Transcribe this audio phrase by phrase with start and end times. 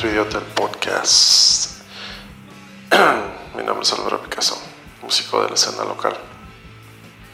[0.00, 1.82] tu idiota podcast?
[3.54, 4.58] Mi nombre es Álvaro Picasso,
[5.02, 6.16] músico de la escena local,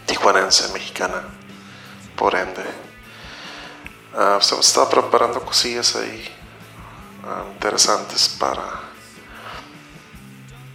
[0.04, 1.22] tijuanense, mexicana,
[2.16, 2.64] por ende.
[4.14, 6.28] Uh, se estaba preparando cosillas ahí
[7.22, 8.64] uh, interesantes para,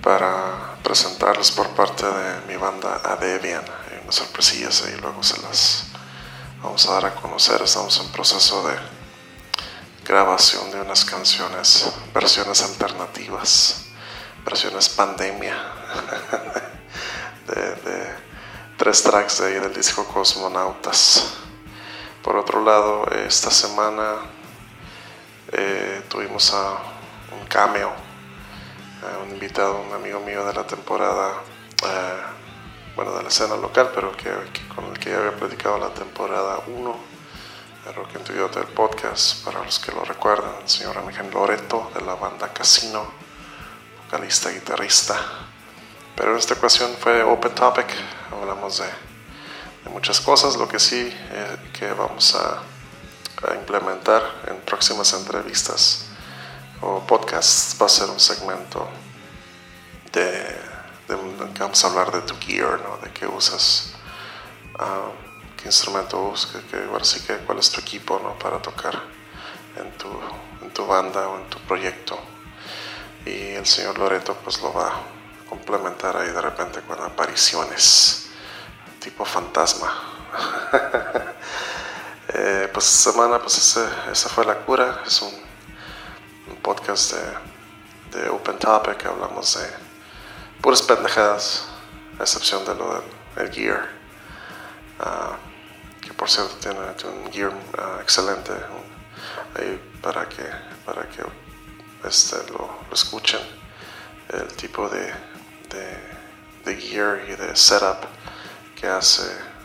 [0.02, 3.66] para presentarles por parte de mi banda Adebian.
[3.66, 5.88] Hay unas sorpresillas ahí, luego se las
[6.64, 7.62] vamos a dar a conocer.
[7.62, 9.01] Estamos en proceso de
[10.06, 13.86] grabación de unas canciones, versiones alternativas,
[14.44, 15.56] versiones pandemia,
[17.48, 18.22] de,
[18.78, 21.34] tres tracks de ahí del disco Cosmonautas.
[22.24, 24.16] Por otro lado, esta semana
[25.52, 26.78] eh, tuvimos a
[27.40, 27.92] un cameo,
[29.24, 31.34] un invitado, un amigo mío de la temporada,
[31.84, 32.22] eh,
[32.96, 34.30] bueno, de la escena local, pero que,
[34.76, 37.11] con el que ya había platicado la temporada 1
[37.86, 41.92] de Rock en tu del podcast, para los que lo recuerdan, el señor Ángel Loreto
[41.96, 43.12] de la banda Casino,
[44.04, 45.16] vocalista, guitarrista.
[46.16, 47.88] Pero en esta ocasión fue Open Topic,
[48.32, 52.62] hablamos de, muchas cosas, lo que sí eh, que vamos a,
[53.56, 56.06] implementar en próximas entrevistas
[56.82, 58.88] o podcasts va a ser un segmento
[60.12, 60.22] de,
[61.08, 62.98] de, que vamos a hablar de tu gear, ¿no?
[62.98, 63.96] de qué usas.
[64.78, 65.10] Ah,
[65.62, 68.38] qué instrumento buscas, que, que cuál es tu equipo ¿no?
[68.40, 69.00] para tocar
[69.78, 70.10] en tu,
[70.62, 72.20] en tu banda o en tu proyecto.
[73.26, 78.30] Y el señor Loreto pues lo va a complementar ahí de repente con apariciones
[79.00, 79.92] tipo fantasma.
[82.30, 85.52] eh, pues semana pues esa fue la cura, es un,
[86.62, 89.68] podcast de, de, Open Topic, hablamos de
[90.62, 91.66] puras pendejadas,
[92.20, 93.04] a excepción de lo
[93.36, 93.90] del gear.
[95.00, 95.51] Uh,
[96.22, 98.54] por cierto tiene, un gear ah, excelente
[99.56, 100.44] ahí para que,
[100.86, 101.24] para que
[102.08, 103.40] este, lo, escuchen,
[104.30, 105.12] el tipo de,
[106.64, 108.06] de, gear y de setup
[108.80, 109.24] que hace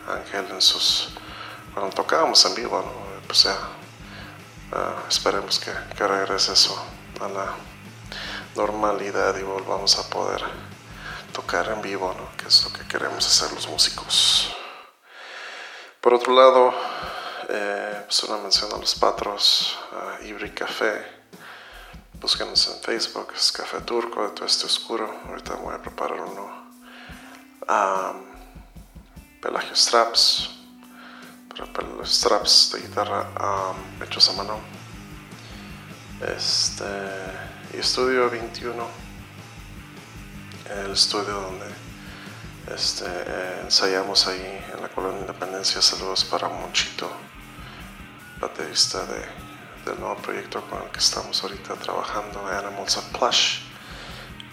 [0.09, 1.09] Ángel en sus...
[1.75, 2.83] cuando tocábamos en vivo,
[3.27, 3.55] pues ya
[4.71, 6.83] ah, esperemos que, que regrese eso
[7.21, 7.55] a la
[8.55, 10.41] normalidad y volvamos a poder
[11.33, 12.35] tocar en vivo, ¿no?
[12.35, 14.57] que es lo que queremos hacer los músicos.
[16.01, 16.73] Por otro lado,
[17.49, 21.17] eh, pues a los patros, a Ibri Café.
[22.19, 25.13] Búsquenos en Facebook, es Café Turco de todo este oscuro.
[25.27, 26.67] Ahorita voy a preparar uno.
[29.41, 30.49] Pelagio Straps,
[31.49, 33.27] para straps de guitarra
[34.01, 34.59] hechos a mano.
[36.21, 36.83] Este,
[37.73, 38.87] y Estudio 21,
[40.83, 41.65] el estudio donde
[42.73, 45.81] este, eh, ensayamos ahí en la colonia Independencia.
[45.81, 47.09] Saludos para Monchito,
[48.39, 49.25] baterista de,
[49.85, 53.59] del nuevo proyecto con el que estamos ahorita trabajando, Animals of Plush,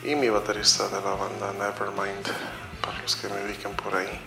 [0.04, 2.26] y mi baterista de la banda Nevermind,
[2.80, 4.20] para los que me ubiquen por ahí.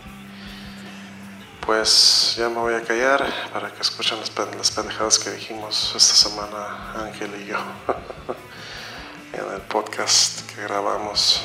[1.66, 6.16] Pues ya me voy a callar para que escuchen las, las pendejadas que dijimos esta
[6.16, 7.58] semana Ángel y yo
[9.34, 11.42] en el podcast que grabamos.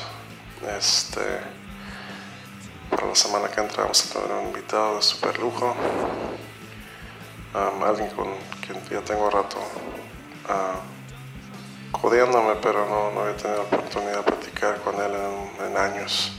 [0.78, 1.61] Este
[2.92, 5.74] para la semana que entra vamos a tener un invitado de super lujo.
[7.54, 8.28] alguien con
[8.64, 9.58] quien ya tengo rato
[10.48, 10.78] uh,
[12.60, 15.12] pero no, no había tenido la oportunidad de platicar con él
[15.66, 16.32] en, años.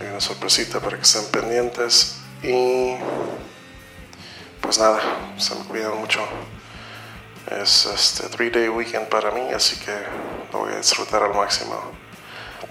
[0.00, 2.20] Hay una sorpresita para que estén pendientes.
[2.42, 2.96] Y
[4.60, 5.00] pues nada,
[5.38, 6.20] se me cuidan mucho.
[7.50, 9.94] Es este 3 day weekend para mí, así que
[10.52, 11.76] lo voy a disfrutar al máximo,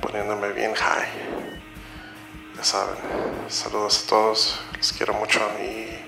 [0.02, 1.43] poniéndome bien high
[2.64, 2.96] saben.
[3.50, 6.00] Saludos a todos, les quiero mucho y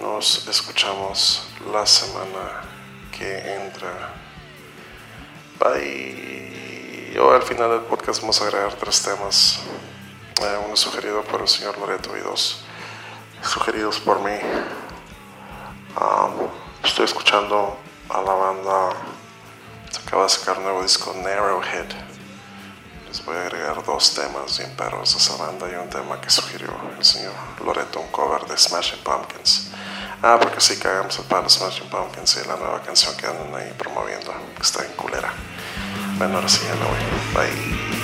[0.00, 2.62] nos escuchamos la semana
[3.16, 4.12] que entra.
[5.60, 7.16] Bye.
[7.16, 9.60] Hoy al final del podcast vamos a agregar tres temas.
[10.40, 12.64] Eh, uno sugerido por el señor Loreto y dos
[13.42, 14.36] sugeridos por mí.
[15.96, 16.48] Um,
[16.82, 17.78] estoy escuchando
[18.08, 18.96] a la banda.
[19.92, 22.11] Se acaba de sacar un nuevo disco Narrowhead
[23.12, 26.30] les voy a agregar dos temas bien perros de esa banda y un tema que
[26.30, 29.70] sugirió el señor Loreto, un cover de Smashing Pumpkins.
[30.22, 33.70] Ah, porque sí cagamos el palo Smashing Pumpkins y la nueva canción que andan ahí
[33.76, 35.30] promoviendo, que está en culera.
[36.16, 37.50] Bueno, ahora sí ya me voy.
[37.50, 38.01] Bye.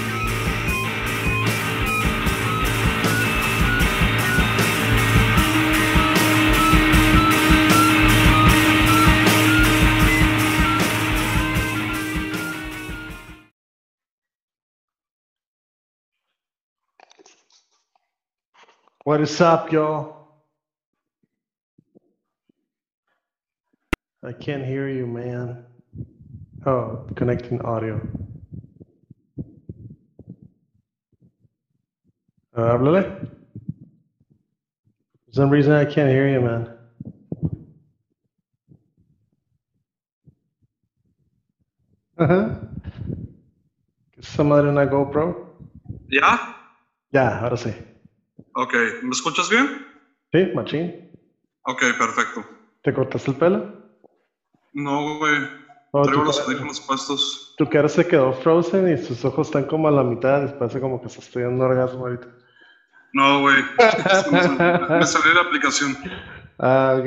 [19.04, 20.28] What is up, y'all?
[24.24, 25.64] I can't hear you, man.
[26.66, 28.00] Oh, connecting audio.
[32.56, 33.28] Uh, háblale.
[35.26, 36.78] For some reason I can't hear you, man.
[42.18, 42.54] Uh huh.
[44.18, 45.56] esa madre una GoPro?
[46.08, 46.54] Yeah,
[47.12, 47.74] Ya, ahora sí.
[48.60, 48.74] Ok,
[49.04, 49.86] ¿me escuchas bien?
[50.32, 51.12] Sí, machín.
[51.62, 52.44] Ok, perfecto.
[52.82, 53.72] ¿Te cortaste el pelo?
[54.72, 55.48] No, güey.
[55.92, 57.54] Traigo los audífonos puestos.
[57.56, 60.58] tu cara se quedó frozen y sus ojos están como a la mitad.
[60.58, 62.26] Parece como que está dando un orgasmo ahorita.
[63.12, 63.62] No, güey.
[64.90, 65.96] Me salió la aplicación.
[66.58, 67.06] Ah, ok.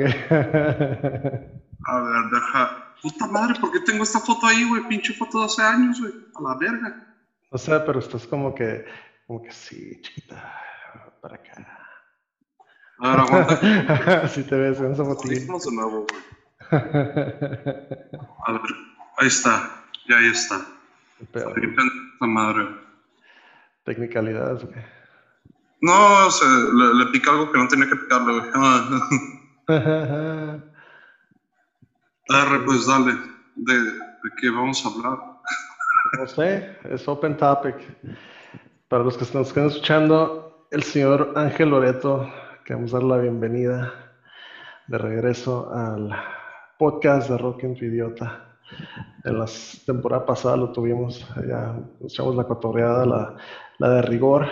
[1.84, 2.94] A ver, deja.
[3.02, 4.88] Puta madre, ¿por qué tengo esta foto ahí, güey?
[4.88, 6.14] Pinche foto de hace años, güey.
[6.34, 7.14] A la verga.
[7.50, 8.86] O sea, pero estás como que,
[9.26, 10.62] como que sí, chiquita,
[11.20, 11.52] para acá.
[12.98, 14.20] A ver, aguanta.
[14.24, 14.94] Así te ves en.
[14.94, 16.22] Audífonos de nuevo, güey.
[16.70, 18.60] A ver,
[19.18, 19.70] ahí está.
[20.08, 20.60] Ya ahí está.
[21.32, 21.86] Pendeja
[22.20, 22.68] madre.
[23.84, 24.84] Tecnicalidades, güey.
[25.80, 28.50] No, o sea, le, le pica algo que no tenía que picarle, güey.
[28.54, 29.00] Ah,
[32.28, 33.12] Arre, pues dale.
[33.56, 35.18] ¿De, ¿De qué vamos a hablar?
[36.18, 37.76] No sé, es open topic.
[38.88, 42.26] Para los que están están escuchando, el señor Ángel Loreto,
[42.64, 43.92] queremos dar la bienvenida
[44.86, 46.10] de regreso al
[46.78, 48.56] podcast de Rock en tu Idiota.
[49.22, 49.44] En la
[49.84, 53.36] temporada pasada lo tuvimos, ya echamos la cotorreada, la,
[53.76, 54.46] la de rigor,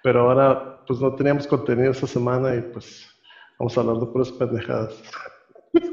[0.00, 3.08] pero ahora pues no teníamos contenido esta semana y pues
[3.58, 4.94] vamos a hablar de puras pendejadas.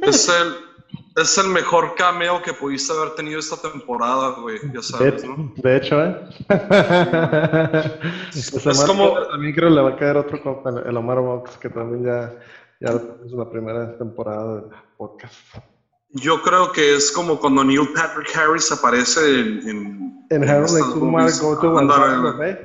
[0.04, 0.73] Es el,
[1.16, 4.58] es el mejor cameo que pudiste haber tenido esta temporada, güey.
[4.74, 5.52] Ya sabes, ¿no?
[5.56, 6.18] de hecho, ¿eh?
[8.34, 11.58] Es semana como- También creo que le va a caer otro el el Omar Box,
[11.58, 12.34] que también ya,
[12.80, 12.90] ya
[13.26, 14.66] es la primera temporada del
[14.98, 15.36] podcast.
[16.16, 19.68] Yo creo que es como cuando Neil Patrick Harris aparece en.
[19.68, 21.30] En, En Harold and Kumar.
[21.42, 22.32] Go to Ándale.
[22.38, 22.58] Bay.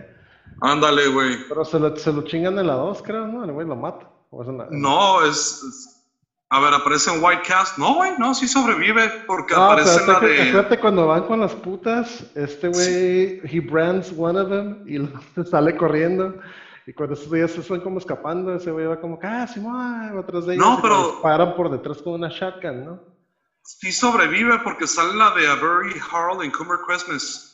[0.61, 1.37] Ándale, güey.
[1.49, 3.45] Pero se lo, se lo chingan en la 2, creo, ¿no?
[3.45, 4.09] El güey lo mata.
[4.31, 5.98] O es la- No, es, es-
[6.51, 7.77] A ver, aparece en White Cast.
[7.77, 10.49] No, güey, no, sí sobrevive porque No, pero aparece en la acuérdate, de.
[10.49, 14.97] acuérdate cuando van con las putas, este güey, he brands one of them y
[15.35, 16.35] se sale corriendo.
[16.87, 19.61] Y cuando esos días se están como escapando, ese güey va como, ah, sí,
[20.19, 20.67] atrás de ellos.
[20.67, 23.01] No, pero- paran por detrás con una shotgun, ¿no?
[23.63, 27.48] Sí sobrevive porque sale en la de A Very Harold and Kumar Christmas.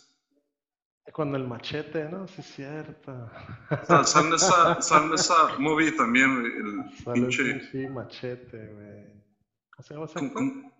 [1.12, 2.26] Con el machete, ¿no?
[2.26, 3.30] Sí, es cierto.
[3.70, 6.30] O sea, sale en esa, movie también,
[7.06, 7.44] el pinche.
[7.44, 9.04] pinche machete, güey.
[9.70, 10.42] ¿Cómo se llama ese ¿Cómo- actor?
[10.42, 10.72] cómo?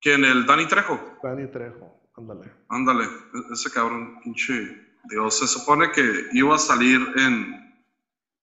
[0.00, 0.24] ¿Quién?
[0.24, 1.18] ¿El Danny Trejo?
[1.22, 2.50] Danny Trejo, ándale.
[2.68, 4.52] Ándale, e- ese cabrón, pinche
[5.10, 5.38] Dios.
[5.38, 6.02] Se supone que
[6.32, 7.60] iba a salir en.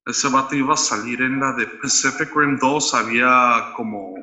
[0.05, 2.93] Ese vato iba a salir en la de Pacific Rim 2.
[2.93, 4.15] Había como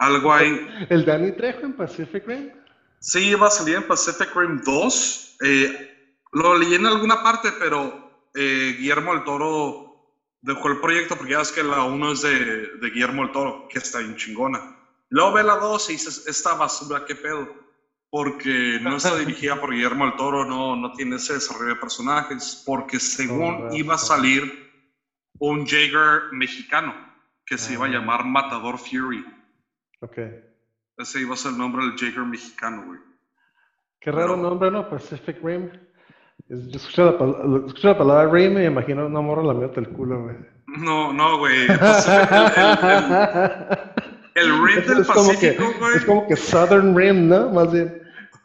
[0.00, 0.66] algo ahí.
[0.90, 2.50] ¿El Danny Trejo en Pacific Rim?
[3.00, 5.36] Sí, iba a salir en Pacific Rim 2.
[5.44, 5.84] eh,
[6.32, 10.12] lo leí en alguna parte, pero eh, Guillermo del Toro
[10.42, 13.66] dejó el proyecto porque ya es que la 1 es de, de Guillermo del Toro,
[13.68, 14.76] que está bien chingona.
[15.10, 17.48] Luego ve la 2 y dices, esta basura, qué pedo.
[18.10, 22.62] Porque no está dirigida por Guillermo del Toro, no, no tiene ese desarrollo de personajes,
[22.66, 24.68] porque según iba a salir
[25.38, 26.94] un Jaeger mexicano
[27.46, 27.92] que se iba a Ah.
[27.92, 29.24] llamar Matador Fury.
[30.00, 30.18] Ok.
[30.98, 32.98] Ese iba a ser el nombre del Jaeger mexicano, güey.
[34.00, 34.88] Qué raro Pero- nombre, ¿no?
[34.88, 35.70] Pacific Rim.
[36.48, 37.10] Es- Yo escucho la,
[37.66, 40.36] escucho la palabra Rim y me imagino una morra la mía del culo, güey.
[40.66, 41.62] No, no, güey.
[41.62, 41.78] El, el-
[44.34, 45.96] el rim del es, como que, Pacífico, güey.
[45.96, 47.50] es como que Southern Rim, ¿no?
[47.50, 47.97] Más bien.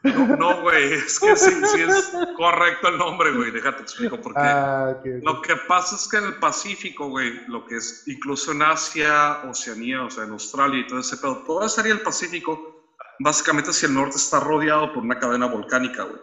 [0.04, 0.94] No, no, güey.
[0.94, 3.52] Es que sí, sí es correcto el nombre, güey.
[3.52, 4.40] Déjate explico por qué.
[4.42, 4.98] Ah.
[5.22, 9.42] Lo que pasa es que en el Pacífico, güey, lo que es incluso en Asia,
[9.50, 13.86] Oceanía, o sea, en Australia y todo ese pedo, todo sería el Pacífico, básicamente si
[13.86, 16.22] el norte está rodeado por una cadena volcánica, güey,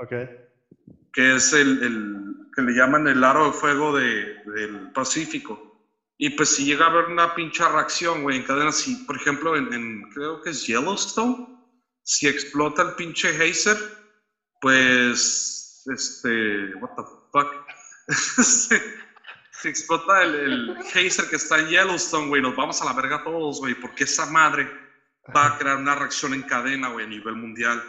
[0.00, 0.12] Ok.
[1.12, 5.72] que es el, el- que le llaman el aro de fuego de- del Pacífico.
[6.16, 9.56] Y pues si llega a haber una pinche reacción, güey, en cadena, si, por ejemplo,
[9.56, 11.53] en, en- creo que es Yellowstone,
[12.04, 13.76] si explota el pinche geyser,
[14.60, 17.50] pues, este, what the fuck,
[18.44, 18.76] si,
[19.52, 23.24] si explota el, el geyser que está en Yellowstone, güey, nos vamos a la verga
[23.24, 24.70] todos, güey, porque esa madre
[25.34, 27.82] va a crear una reacción en cadena, güey, a nivel mundial,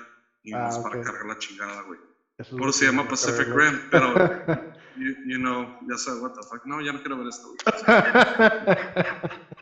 [0.43, 1.99] y Ah, nos para cargar la chingada, güey.
[2.37, 3.47] Eso Por eso se llama Pacific.
[3.47, 4.13] Rim, pero,
[4.97, 7.57] you, you know, ya sabes, what the fuck, no, ya no quiero ver esto, güey.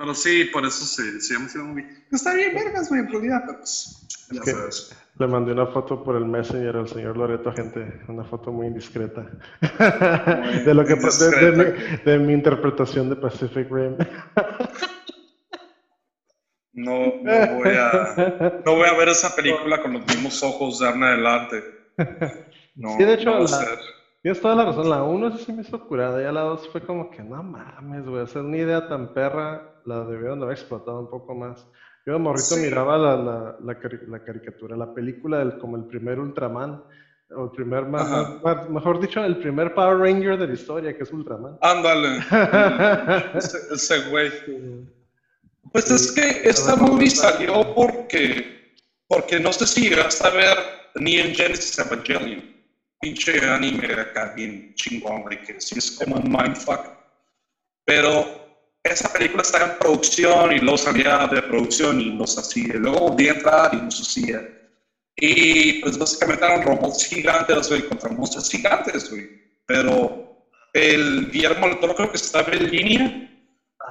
[0.00, 1.82] Pero sí, por eso se, se llama.
[2.10, 3.99] Está bien, vergas, güey, en realidad, pero pues,
[4.30, 4.96] ya que- sabes.
[5.18, 8.00] Le mandé una foto por el Messenger al señor Loreto, gente.
[8.08, 9.26] Una foto muy indiscreta.
[10.64, 13.96] de lo que pa- de, de mi, de mi interpretación de Pacific Rim.
[16.72, 20.88] No, no voy a, no voy a ver esa película con los mismos ojos de
[20.88, 21.62] en adelante.
[22.76, 23.78] No, Sí, de hecho, no la-.
[24.22, 24.88] Tienes toda la razón.
[24.88, 26.22] La 1 sí se me hizo curada.
[26.22, 28.22] Ya la 2 fue como que no mames, güey.
[28.22, 31.68] Hacer una idea tan perra, la debieron de haber explotado un poco más.
[32.06, 32.60] Yo de morrito Sí.
[32.60, 33.76] miraba la, la, la,
[34.06, 36.80] la caricatura, la película del, como el primer Ultraman.
[37.32, 38.28] O el primer, Ajá.
[38.42, 41.56] ma- mejor dicho, el primer Power Ranger de la historia, que es Ultraman.
[41.60, 42.18] Ándale,
[43.34, 44.32] ese, ese güey.
[45.72, 48.44] Pues es que esta movie salió porque,
[49.06, 50.56] porque no sé si llegaste a ver
[50.96, 52.42] Neon Genesis Evangelion.
[53.00, 56.80] Pinche anime acá bien chingón, que sí es como un mindfuck.
[57.84, 58.26] Pero
[58.82, 62.74] esa película estaba en producción y luego salía de producción y los hacía.
[62.74, 64.40] Luego volvía a entrar y los hacía.
[65.16, 69.28] Y pues básicamente eran robots gigantes, güey, contra monstruos gigantes, güey.
[69.66, 73.30] Pero el Guillermo del Toro creo que estaba en línea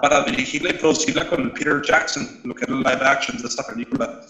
[0.01, 3.65] para dirigirla y producirla con el Peter Jackson, lo que era live action de esta
[3.67, 4.21] película.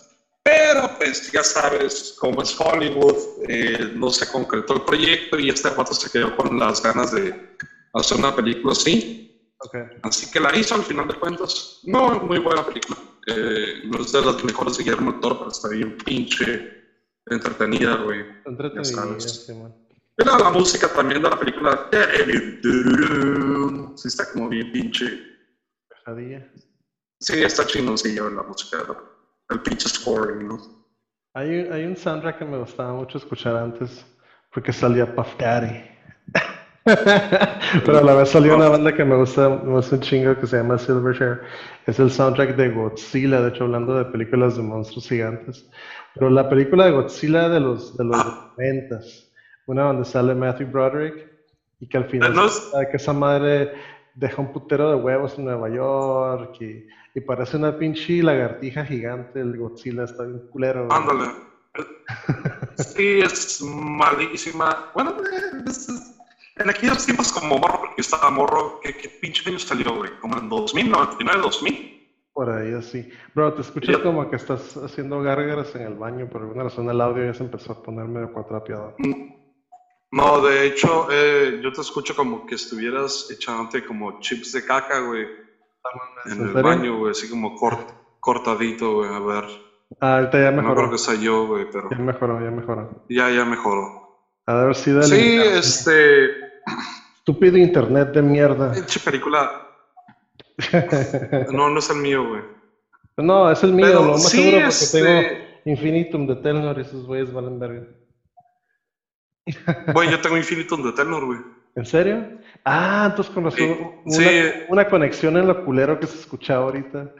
[0.43, 3.15] Pero pues ya sabes, como es Hollywood,
[3.47, 7.55] eh, no se concretó el proyecto y este vato se quedó con las ganas de
[7.93, 9.28] hacer una película así.
[9.59, 9.75] Ok.
[10.03, 11.79] Así que la hizo al final de cuentas.
[11.83, 12.97] No, muy buena película.
[13.27, 16.61] Eh, no es de las mejores de Guillermo del Toro, pero está bien pinche
[17.25, 18.25] entretenida, güey.
[18.45, 19.19] Entretenida.
[19.19, 19.73] Simón.
[20.17, 21.77] Mira la música también de la película.
[23.95, 25.19] Sí, está como bien pinche.
[25.89, 26.49] Pesadilla.
[27.19, 28.83] Sí, está chinoncillo la música,
[29.49, 30.57] el pinche scoring, ¿no?
[31.33, 34.05] Hay, un- hay un soundtrack que me gustaba mucho escuchar antes,
[34.51, 35.75] porque salía Puff Daddy.
[37.85, 40.47] Pero a la vez salió una banda que me gusta, me gusta un chingo que
[40.47, 41.41] se llama Silverchair.
[41.85, 45.69] Es el soundtrack de Godzilla, de hecho hablando de películas de monstruos gigantes.
[46.15, 48.53] Pero la película de Godzilla de los de los Ah.
[48.57, 48.99] 90
[49.67, 51.29] una donde sale Matthew Broderick
[51.79, 52.33] y que al final
[52.89, 53.71] que esa madre
[54.15, 59.39] deja un putero de huevos en Nueva York y, y parece una pinche lagartija gigante,
[59.39, 60.87] el Godzilla está bien culero.
[60.91, 61.29] Ándale.
[62.77, 64.89] Sí, es malísima.
[64.95, 65.13] Bueno,
[65.67, 66.18] es- es-
[66.59, 70.11] en aquellos tiempos como morro, porque estaba morro, ¿qué, qué pinche año salió, güey?
[70.19, 71.89] Como en 2000, 99, 2000.
[72.33, 73.09] Por ahí así.
[73.35, 77.01] Bro, te escuchas como que estás haciendo gárgaras en el baño, por alguna razón el
[77.01, 78.95] audio ya se empezó a poner medio cuatrapeado.
[80.11, 84.99] No, de hecho, eh, yo te escucho como que estuvieras echándote como chips de caca,
[85.01, 85.23] güey,
[86.25, 86.63] en ¿En el serio?
[86.63, 89.45] baño, güey, así como cort- cortadito, güey, a ver.
[90.01, 90.91] Ah, ahorita ya No creo mejoró.
[90.91, 93.05] que sea yo, güey, pero Ya mejoró, ya mejoró.
[93.09, 94.27] ya, ya mejoró.
[94.47, 95.57] Haber sido el Sí, internet.
[95.59, 96.29] este,
[97.17, 98.71] estúpido internet de mierda.
[98.73, 99.67] pinche película,
[101.51, 102.41] no, no es el mío, güey.
[103.17, 106.77] No, es el mío, Pero lo más sí, seguro porque este- tengo Infinitum de Telnor
[106.77, 107.87] y esos güeyes valen verga.
[109.93, 111.39] Güey, yo tengo Infinitum de Tenor, güey.
[111.75, 112.39] ¿En serio?
[112.65, 113.63] Ah, entonces con Sí,
[114.05, 114.41] una, sí.
[114.69, 117.13] una conexión en lo culero que se escucha ahorita,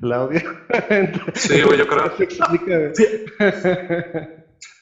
[0.00, 0.40] el audio.
[1.34, 2.16] Sí, güey, yo creo.
[2.16, 2.92] Se explica, güey.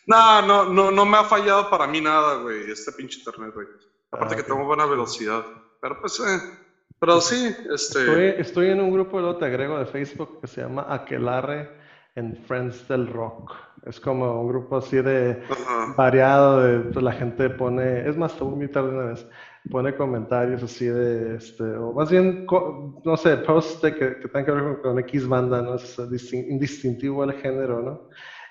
[0.07, 3.67] No, no, no, no me ha fallado para mí nada, güey, este pinche internet, güey.
[4.15, 5.45] Aparte Ah, que tengo buena velocidad.
[5.81, 6.41] Pero pues, eh,
[6.99, 7.99] pero sí, este...
[8.01, 11.69] Estoy, estoy en un grupo, luego te agrego de Facebook, que se llama Aquelarre
[12.15, 13.53] en Friends del Rock.
[13.85, 15.39] Es como un grupo así de
[15.97, 19.27] variado, de, pues, la gente pone, es más, te voy a invitar de una vez,
[19.71, 24.45] pone comentarios así de, este, o más bien, co- no sé, posts que, que tengan
[24.45, 25.75] que ver con, con X banda, ¿no?
[25.75, 28.01] Es distin- indistintivo el género, ¿no?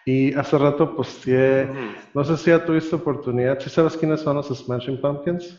[0.06, 1.80] Y hace rato posteé, Ujú.
[2.14, 5.58] no sé si ya tuviste oportunidad, ¿sí sabes quiénes son los Smashing Pumpkins?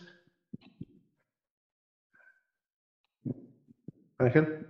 [4.19, 4.67] Ángel.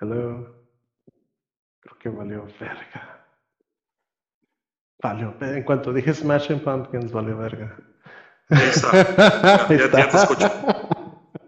[0.00, 0.54] Hello.
[1.80, 3.24] Creo que valió verga.
[5.02, 5.34] Valió.
[5.40, 7.76] En cuanto dije Smashing Pumpkins, valió verga.
[8.48, 8.90] Ahí está.
[9.68, 10.46] Ahí Ya, ya- ya te escucho.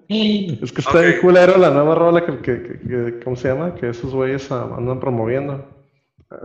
[0.09, 1.05] Es que está Ok.
[1.07, 3.75] bien culero la nueva rola que, que, que- que- ¿cómo se llama?
[3.75, 5.67] Que esos güeyes ah, andan promoviendo.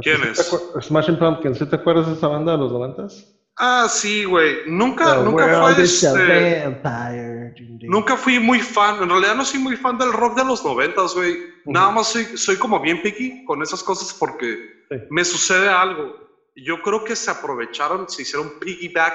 [0.02, 0.42] ¿Quién ¿Sí te
[0.80, 0.86] es?
[0.86, 3.34] Smashing Pumpkins, ¿sí te acuerdas de esa banda de los noventas?
[3.58, 4.58] Ah, sí, güey.
[4.68, 6.64] Nunca, The nunca fue este...
[6.66, 7.56] vampire.
[7.82, 11.16] Nunca fui muy fan, en realidad no soy muy fan del rock de los noventas,
[11.16, 11.38] güey.
[11.66, 14.96] Nada más soy, soy como bien picky con esas cosas porque Sí.
[15.10, 16.16] me sucede algo.
[16.56, 19.14] Yo creo que se aprovecharon, se hicieron piggyback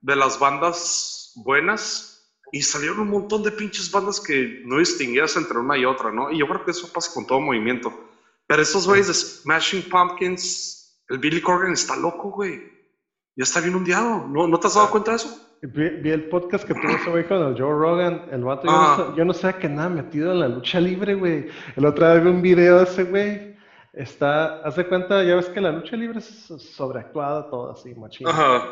[0.00, 5.58] de las bandas buenas y salieron un montón de pinches bandas que no distinguías entre
[5.58, 6.30] una y otra, ¿no?
[6.32, 7.92] Y yo creo que eso pasa con todo movimiento.
[8.46, 12.60] Pero esos güeyes de Smashing Pumpkins, el Billy Corgan está loco, güey.
[13.36, 14.26] Ya está bien ondeado.
[14.28, 15.40] ¿No, ¿no te has dado cuenta de eso?
[15.62, 18.26] Vi, vi el podcast que tuvo ese güey con el Joe Rogan.
[18.30, 18.96] El vato, yo, Ah.
[18.98, 21.46] no, sé- yo no sé a qué nada metido en la lucha libre, güey.
[21.74, 23.54] El otro día vi un video de ese güey.
[23.92, 26.26] Está, haz de cuenta, ya ves que la lucha libre es
[26.76, 28.26] sobreactuada, todo así, machín.
[28.28, 28.62] Ajá.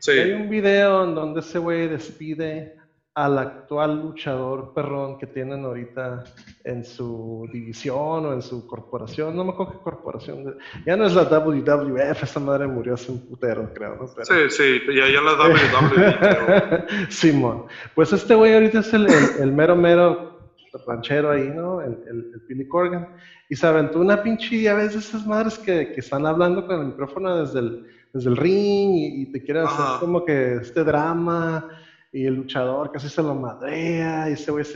[0.00, 0.10] Sí.
[0.10, 2.76] Hay un video en donde ese güey despide
[3.14, 6.24] al actual luchador perrón que tienen ahorita
[6.64, 9.36] en su división o en su corporación.
[9.36, 10.56] No me acuerdo qué corporación.
[10.86, 14.06] Ya no es la WWF, esa madre murió hace un putero, creo, ¿no?
[14.24, 16.86] Sí, sí, ya, ya la WWE.
[17.10, 17.66] Simón.
[17.94, 19.06] Pues este güey ahorita es el,
[19.40, 20.38] el, mero mero
[20.86, 21.82] ranchero ahí, ¿no?
[21.82, 23.14] El, el, Billy Corgan.
[23.50, 26.86] Y se aventó una pinche, ya ves, esas madres que, que están hablando con el
[26.86, 31.68] micrófono desde el, desde el ring y, te quieren hacer como que este drama
[32.12, 34.66] y el luchador casi se lo madrea y ese güey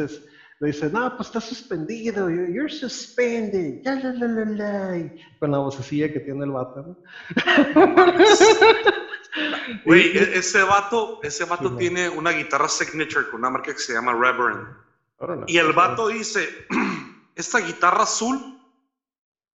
[0.58, 5.10] le dice, no, pues está suspendido, you're suspended, ya, la, la, la, la.
[5.38, 6.96] con la vocecilla que tiene el vato, ¿no?
[9.84, 13.92] Güey, e-, ese vato, ese vato tiene una guitarra signature con una marca que se
[13.92, 14.66] llama Reverend.
[15.46, 16.48] y el vato dice,
[17.34, 18.58] esta guitarra azul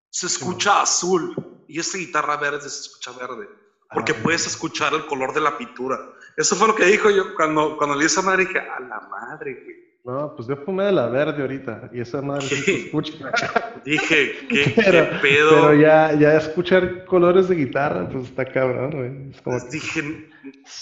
[0.09, 1.35] se escucha azul
[1.67, 3.47] y esta guitarra verde se escucha verde
[3.93, 5.97] porque ah, puedes escuchar el color de la pintura.
[6.35, 9.61] Eso fue lo que dijo yo cuando, cuando leí esa madre, dije, a la madre,
[9.63, 9.87] güey.
[10.03, 13.29] No, pues yo fumé de la verde ahorita y esa madre se escucha.
[13.85, 14.73] dije, ¿qué,
[15.21, 15.49] pedo?
[15.49, 19.31] Pero ya, ya escuchar colores de guitarra, pues está cabrón, güey.
[19.31, 19.59] Es como...
[19.59, 20.29] Pues dije,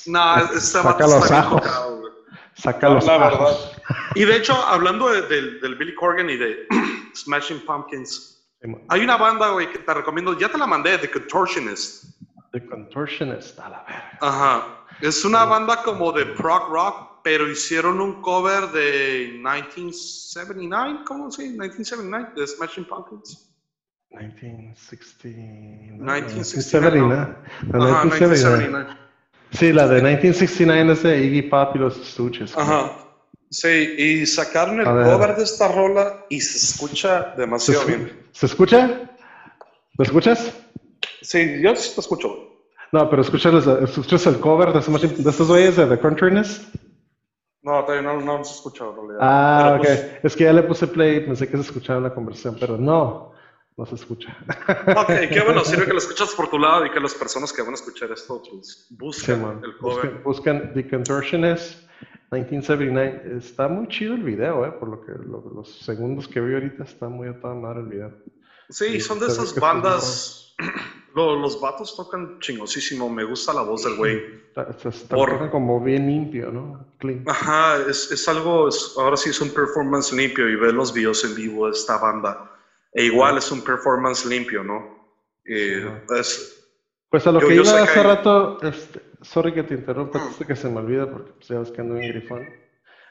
[0.05, 1.62] no, esta Saca los ajos.
[2.53, 3.57] Saca los la Verdad.
[4.13, 6.67] Y de hecho, hablando del, del Billy Corgan y de
[7.15, 8.35] Smashing Pumpkins,
[8.89, 12.14] hay una banda, güey, que te recomiendo, ya te la mandé, The Contortionist.
[12.55, 14.18] The Contortionist, a la verga.
[14.22, 14.85] Ajá.
[15.01, 21.44] Es una banda como de prog rock, pero hicieron un cover de 1979, ¿cómo se
[21.44, 21.57] dice?
[21.57, 23.53] 1979, de Smashing Pumpkins.
[24.11, 25.27] 1960.
[25.98, 27.35] 1969.
[27.63, 28.98] 1969.
[29.51, 32.57] Sí, la de 1969 es de Iggy Pop y los Stooges.
[32.57, 32.94] Ajá.
[33.50, 38.27] Sí, y sacaron el cover de esta rola y se escucha demasiado bien.
[38.31, 39.11] ¿Se escucha?
[39.98, 40.53] ¿Lo escuchas?
[41.22, 42.45] Sí, yo sí te escucho.
[42.96, 46.66] No, pero escuchas, escuchas el cover de, de estos güeyes de The Countryness.
[47.62, 49.18] No, todavía no, no se escuchado en realidad.
[49.20, 49.86] Ah, ok.
[49.86, 52.77] Pues es que ya le puse play y pensé que se escuchaba la conversación, pero
[52.77, 53.34] no,
[53.75, 54.38] no se escucha.
[54.96, 57.64] Ok, qué bueno, sirve que lo escuchas por tu lado y que las personas que
[57.64, 60.22] van a escuchar esto pues, busquen el cover.
[60.24, 61.90] Busquen, The Contortionist
[62.31, 63.40] 1979.
[63.40, 67.10] Está muy chido el video, eh, por lo que los segundos que vi ahorita está
[67.10, 68.14] muy a toda madre el video.
[68.70, 70.55] Sí, son de esas bandas.
[71.15, 73.09] los vatos tocan chingosísimo.
[73.09, 74.21] Me gusta la voz del güey.
[74.55, 76.85] Está, como bien limpio, ¿no?
[77.27, 78.69] Ajá, es, es algo.
[78.97, 82.51] ahora sí es un performance limpio y ver los videos en vivo de esta banda.
[82.93, 84.95] E igual es un performance limpio, ¿no?
[85.45, 85.85] Eh,
[87.09, 88.57] pues a lo que iba hace rato.
[88.61, 90.45] Este, sorry que te interrumpa, mm.
[90.45, 92.45] que se me olvida porque pues, ya ves que ando en grifón.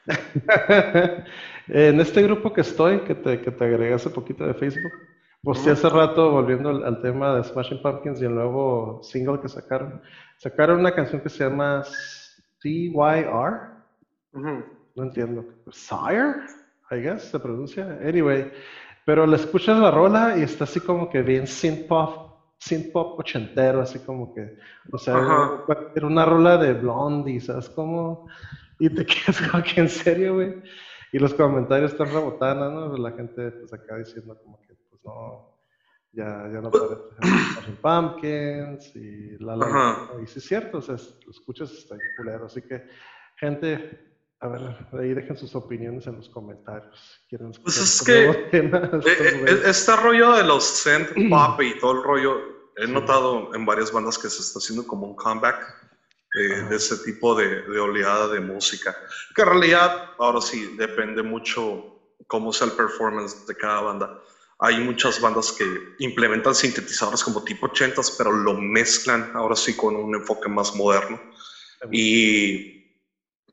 [1.67, 4.91] en este grupo que estoy, que te, que te agregué hace poquito de Facebook,
[5.45, 9.47] pues sí, hace rato, volviendo al, tema de Smashing Pumpkins y el nuevo single que
[9.47, 10.01] sacaron,
[10.37, 11.83] sacaron una canción que se llama
[12.61, 13.75] CYR.
[14.33, 15.45] No entiendo.
[15.71, 16.33] Sire,
[16.89, 17.99] I guess se pronuncia.
[18.03, 18.51] Anyway,
[19.05, 23.19] pero le escuchas la rola y está así como que bien synth pop, synth pop
[23.19, 24.57] ochentero, así como que,
[24.91, 25.15] o sea,
[25.95, 28.27] era una rola de Blondie, ¿sabes cómo?
[28.79, 30.55] Y te quedas como que en serio, güey.
[31.11, 32.97] Y los comentarios están rebotando, ¿no?
[32.97, 34.74] La gente pues acá diciendo como que
[35.05, 35.55] no,
[36.15, 36.95] ya, ya no parece
[37.81, 40.09] Pumpkins y la la.
[40.23, 42.45] Y sí es cierto, o sea, lo escuchas está culero.
[42.45, 42.87] Así que,
[43.37, 47.19] gente, a ver, ahí dejen sus opiniones en los comentarios.
[47.29, 52.03] ¿Quieren pues es que eh, eh, este rollo de los synth pop y todo el
[52.03, 52.37] rollo,
[52.77, 55.83] he notado en varias bandas que se está haciendo como un comeback.
[56.33, 58.93] de ese tipo de, de, oleada de música.
[59.33, 61.95] Que en realidad, ahora sí, depende mucho
[62.27, 64.21] cómo sea el performance de cada banda.
[64.59, 65.65] Hay muchas bandas que
[65.99, 71.19] implementan sintetizadores como tipo 80s, pero lo mezclan ahora sí con un enfoque más moderno.
[71.91, 72.95] Y,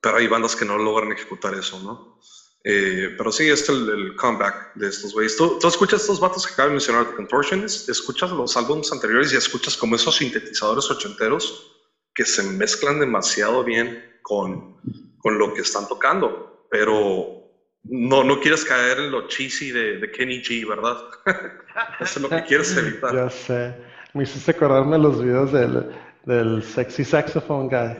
[0.00, 2.20] pero hay bandas que no logran ejecutar eso, ¿no?
[2.64, 5.36] Eh, pero sí, es el, el, comeback de estos güeyes.
[5.36, 9.32] ¿Tú, ¿Tú, escuchas estos vatos que acabo de mencionar, The Contortionist, escuchas los álbumes anteriores
[9.32, 11.72] y escuchas como esos sintetizadores ochenteros
[12.14, 14.80] que se mezclan demasiado bien con,
[15.18, 17.41] con lo que están tocando, pero
[17.84, 20.96] no, no quieres caer en lo cheesy de, de Kenny G, ¿verdad?
[22.00, 23.14] Eso es lo que quieres evitar.
[23.14, 23.74] Ya sé.
[24.14, 25.90] Me hiciste acordarme los videos del,
[26.24, 27.96] del sexy saxophone guy.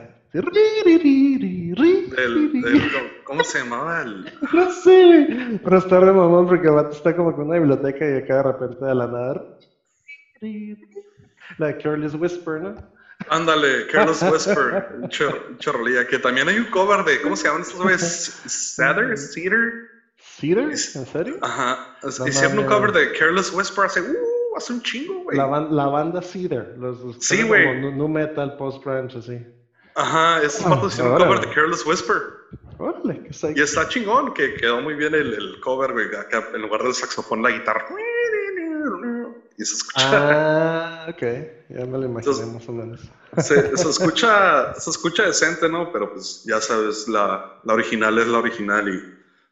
[3.23, 4.01] ¿Cómo se llamaba?
[4.01, 4.31] El...
[4.53, 8.43] No sé, pero está de mamón porque está como con una biblioteca y acá de
[8.43, 9.43] repente de la nada.
[11.59, 12.92] La Careless Whisper, ¿no?
[13.29, 15.07] Ándale, Carlos Whisper,
[15.59, 18.41] chorrolía, que también hay un cover de, ¿cómo se llaman estos güeyes?
[18.45, 19.17] ¿Cedar?
[19.17, 19.59] ¿Cedar?
[20.17, 20.63] ¿Cedar?
[20.63, 21.37] ¿En serio?
[21.41, 25.37] Ajá, hicieron un cover de Careless Whisper hace, uh, hace un chingo, güey.
[25.37, 27.79] La, la, banda Cedar, los, los sí, güey.
[27.79, 29.45] Nu metal, post-grunge, así.
[29.95, 32.17] Ajá, esos ah, hicieron un cover de Careless Whisper.
[32.79, 33.59] Órale, qué psycho.
[33.59, 36.07] Y está chingón, que quedó muy bien el, el cover, güey.
[36.15, 37.85] Acá en lugar del saxofón, la guitarra.
[39.57, 40.09] Y se escucha.
[40.11, 41.21] Ah, ok.
[41.69, 43.01] Ya me lo imaginé más o menos.
[43.37, 45.91] Se, se escucha, se escucha decente, ¿no?
[45.91, 48.99] Pero pues ya sabes, la, la original es la original y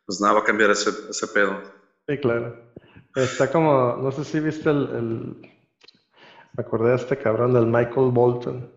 [0.05, 1.61] pues nada va a cambiar ese, ese pedo.
[2.07, 2.55] Sí, claro.
[3.15, 5.51] Está como, no sé si viste el, el-
[6.57, 8.69] me acordé de este cabrón del Michael Bolton.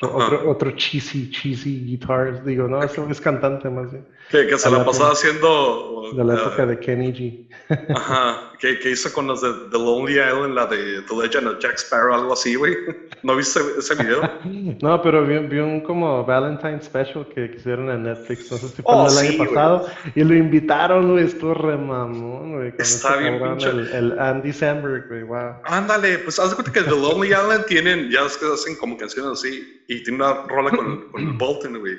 [0.00, 2.44] Otro, otro, cheesy, cheesy guitars.
[2.44, 4.04] Digo, no, ese es cantante más bien.
[4.30, 6.10] Que, que se la la pasaba haciendo.
[6.14, 7.48] De la uh, época de Kenny G.
[7.96, 11.58] Ajá, que, que hizo con los de The Lonely Island, la de The Legend of
[11.60, 12.74] Jack Sparrow, algo así, güey.
[13.22, 14.20] ¿No viste ese video?
[14.82, 18.68] No, pero vi, vi un como Valentine Special que que hicieron en Netflix, no sé
[18.68, 22.72] si fue Oh, el sí, año pasado, y lo invitaron, güey, estuvo re mamón, güey,
[22.78, 25.54] Está bien pinche- el, el Andy Samberg, güey, wow.
[25.64, 28.96] Ándale, pues haz de cuenta que The Lonely Island tienen, ya es que hacen como
[28.96, 31.96] canciones así, y tiene una rola con, con Bolton, güey.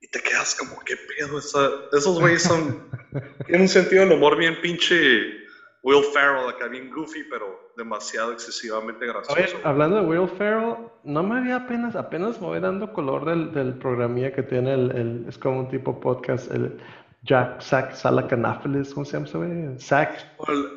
[0.00, 1.38] Y te quedas como, ¿qué pedo?
[1.38, 2.88] Esa- esos güeyes son.
[3.46, 5.22] tienen un sentido del humor bien pinche
[5.82, 9.58] Will Ferrell, acá bien goofy, pero demasiado excesivamente Oye, gracioso.
[9.64, 13.74] hablando de Will Ferrell, no me había apenas, apenas me voy dando color del, del
[13.74, 16.78] programilla que tiene el, el- es como un tipo podcast, el
[17.22, 19.78] Jack Sack Salacanapheles, ¿cómo se llama ese güey?
[19.80, 20.68] Zack, O el-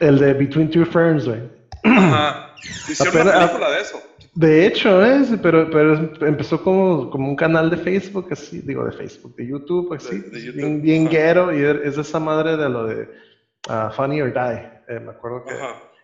[0.00, 1.40] el de Between Two Ferns, güey.
[1.84, 2.54] Ajá.
[2.88, 4.02] Hicieron una película de eso.
[4.34, 5.22] De hecho, ¿eh?
[5.42, 5.94] Pero, pero
[6.26, 10.30] empezó como, como un canal de Facebook, así, digo, de Facebook, de YouTube, así, De-
[10.30, 13.08] de YouTube, bien, bien guero, y es esa madre de lo de
[13.68, 14.70] ah, Funny or Die.
[14.88, 15.54] Eh, me acuerdo que,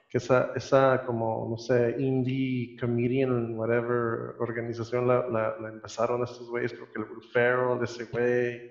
[0.08, 6.48] que esa, esa como, no sé, indie comedian, whatever, organización la, la, la empezaron estos
[6.48, 8.70] güeyes, creo que el Will Ferrell, ese güey,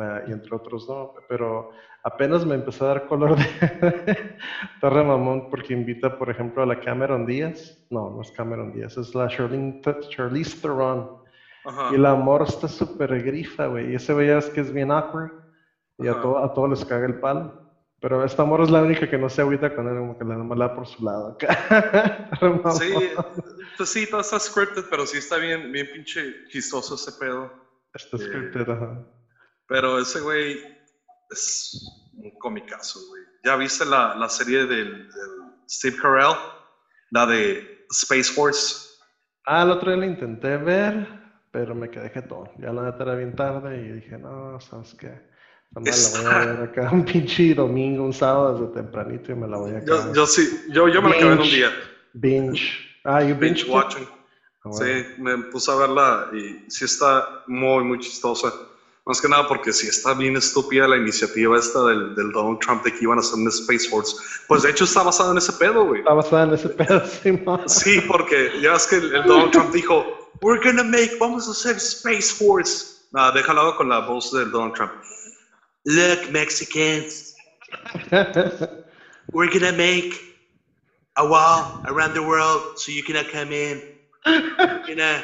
[0.00, 1.12] ah, y entre otros, ¿no?
[1.28, 1.70] Pero
[2.02, 4.36] apenas me empezó a dar color de
[4.80, 7.78] Torre Mamón porque invita, por ejemplo, a la Cameron Díaz.
[7.90, 11.22] No, no es Cameron Díaz, es la Charlene, Charlize Theron.
[11.64, 11.94] Ajá.
[11.94, 13.92] Y la amor está súper grifa, güey.
[13.92, 15.30] Y ese güey es que es bien awkward.
[15.98, 17.60] Y a, todo, a todos les caga el palo.
[18.00, 20.34] Pero esta amor es la única que no se agüita con él, como que la
[20.34, 22.28] nomás la por su lado acá.
[22.72, 22.92] Sí,
[23.76, 27.52] pues sí, todo está scripted, pero sí está bien, bien pinche chistoso ese pedo.
[27.94, 29.06] Está Eh, scripted, ajá.
[29.68, 30.58] Pero ese güey
[31.32, 33.22] es un comicazo, güey.
[33.44, 35.30] ¿Ya viste la, la serie del, del
[35.68, 36.36] Steve Carell?
[37.10, 38.88] La de Space Force.
[39.44, 41.06] Ah, el otro día lo intenté ver,
[41.50, 42.50] pero me quedé todo.
[42.58, 45.30] Ya la neta era bien tarde y dije, no, ¿sabes qué?
[45.74, 49.48] Madre la voy a ver acá un pinche domingo, un sábado desde tempranito y me
[49.48, 50.12] la voy a Yo, acabar.
[50.14, 51.56] yo sí, yo, yo me la acabé en un Binge.
[51.56, 51.70] día.
[52.12, 52.62] Binge.
[53.04, 54.06] Ah, you Binge binge watching.
[54.64, 54.98] Ah, bueno.
[55.06, 58.52] Sí, me puse a verla y sí está muy, muy chistosa.
[59.04, 62.84] Más que nada porque sí está bien estúpida la iniciativa esta del, del Donald Trump
[62.84, 64.16] de que iban a hacer un Space Force.
[64.46, 66.00] Pues de hecho está basado en ese pedo, güey.
[66.00, 67.68] Está basada en ese pedo, Simón.
[67.68, 70.04] Sí, porque ya ves que el, el Donald Trump dijo,
[70.40, 73.06] we're gonna make, vamos a hacer Space Force.
[73.12, 74.92] Nada, déjalo con la voz del Donald Trump.
[75.84, 77.34] Look, Mexicans,
[79.32, 80.14] we're gonna make
[81.16, 83.82] a wall around the world so you cannot come in.
[84.24, 85.22] We're gonna,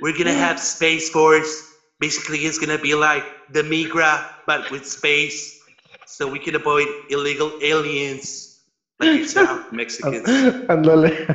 [0.00, 1.69] we're gonna have Space Force.
[2.00, 5.60] Basically, it's gonna be like the Migra, but with space,
[6.06, 8.60] so we can avoid illegal aliens
[8.98, 10.24] like yourself, Mexicans.
[10.68, 11.26] Ándale.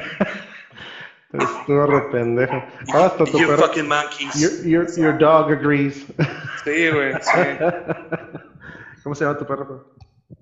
[1.33, 2.63] Estuvo re pendejo.
[2.93, 3.57] Ah, hasta tu You perro.
[3.67, 4.33] fucking monkeys.
[4.41, 6.05] Your, your, your dog agrees.
[6.63, 7.57] Sí, güey, sí.
[9.03, 9.93] ¿Cómo se llama tu perro?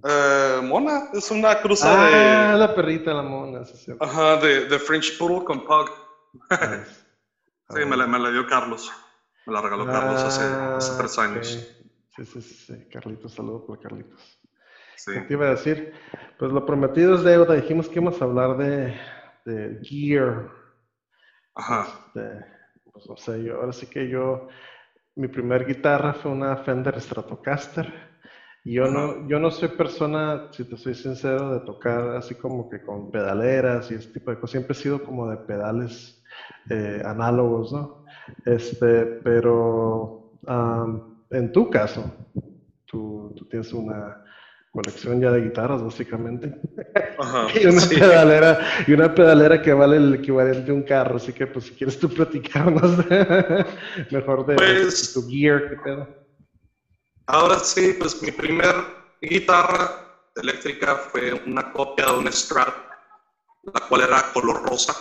[0.07, 4.03] Eh, Mona es una cruza Ah, de, la perrita, la mona, sí, es cierto.
[4.05, 5.89] ajá, de, de French Poodle con Pug.
[6.51, 7.03] Nice.
[7.75, 8.89] Sí, me la, me la dio Carlos.
[9.45, 11.47] Me la regaló Carlos hace, hace Ah, tres años.
[12.15, 12.89] Sí, sí, sí, sí.
[12.89, 14.39] Carlitos, saludos por Carlitos.
[14.95, 15.11] Sí.
[15.13, 15.93] ¿Qué te iba a decir?
[16.39, 17.55] Pues lo prometido es deuda.
[17.55, 18.95] Dijimos que íbamos a hablar de,
[19.45, 20.49] de gear.
[21.55, 21.87] Ajá.
[22.07, 22.45] Este,
[22.91, 24.47] pues no sé, yo, ahora sí que yo,
[25.15, 27.91] mi primer guitarra fue una Fender Stratocaster.
[28.65, 32.69] Y yo no, yo no soy persona, si te soy sincero, de tocar así como
[32.69, 34.51] que con pedaleras y ese tipo de cosas.
[34.51, 36.23] Siempre he sido como de pedales
[36.69, 38.02] eh, análogos, ¿no?
[38.45, 42.03] Este, pero am, en tu caso,
[42.85, 44.23] tú, tú tienes una
[44.71, 46.55] colección ya de guitarras, básicamente.
[47.19, 47.47] Ajá.
[47.61, 47.95] Y una sí.
[47.95, 51.71] pedalera, y una pedalera que vale el equivalente a un carro, así que pues si
[51.75, 52.97] quieres tú platicarnos
[54.11, 56.07] mejor de, Pues- de tu gear, qué pedo.
[57.27, 58.73] Ahora sí, pues mi primer
[59.21, 59.89] guitarra
[60.35, 62.73] eléctrica fue una copia de un Strat,
[63.63, 64.93] la cual era color rosa.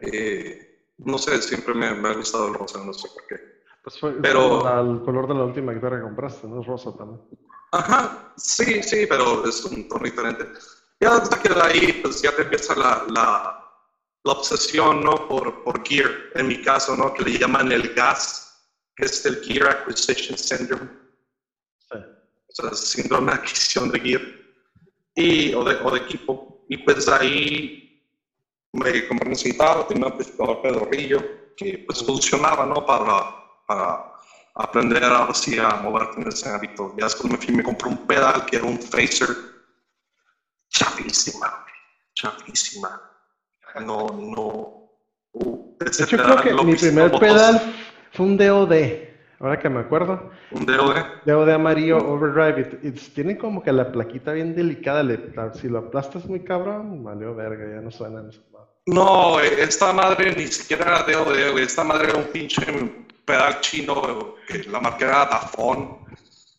[0.00, 0.69] Eh,
[1.04, 3.36] no sé, siempre me, me ha gustado el rosa, no sé por qué.
[3.82, 6.60] Pues fue Pero- al color de la última guitarra que compraste, ¿no?
[6.60, 7.20] Es rosa también.
[7.72, 10.44] Ajá, sí, sí, pero es un tono diferente.
[11.00, 13.64] Ya hasta que de ahí, pues ya te empieza la, la,
[14.24, 15.28] la obsesión, ¿no?
[15.28, 17.14] Por, por gear, en mi caso, ¿no?
[17.14, 20.90] Que le llaman el GAS, que es el Gear Acquisition Syndrome.
[21.78, 21.96] Sí.
[21.98, 24.22] O sea, síndrome de adquisición de gear
[25.14, 26.64] y, o, de, o de equipo.
[26.68, 27.89] Y pues ahí
[28.72, 31.20] me compré un sentado, tenía un amplificador pedorrillo
[31.56, 32.84] que pues funcionaba, ¿no?
[32.86, 33.34] Para,
[33.66, 34.10] para
[34.54, 36.94] aprender ahora sí a moverte en ese hábito.
[36.96, 39.28] Ya después me fui me compré un pedal que era un phaser
[40.68, 41.64] chapísima,
[42.14, 43.00] chapísima.
[43.84, 44.76] No, no.
[45.32, 47.60] Uh, de hecho, creo que mi primer pedal
[48.12, 48.72] fue un DOD,
[49.38, 50.30] ahora que me acuerdo.
[50.50, 50.96] ¿Un DOD?
[51.24, 52.80] DOD amarillo Overdrive.
[52.82, 55.02] Y, tiene como que la plaquita bien delicada.
[55.02, 58.32] Le, si lo aplastas muy cabrón, valió verga, ya no suena en
[58.90, 61.64] No, esta madre ni siquiera era DOD, güey.
[61.64, 62.60] Esta madre era un pinche
[63.24, 64.34] pedal chino,
[64.66, 65.98] la marca era Dafon,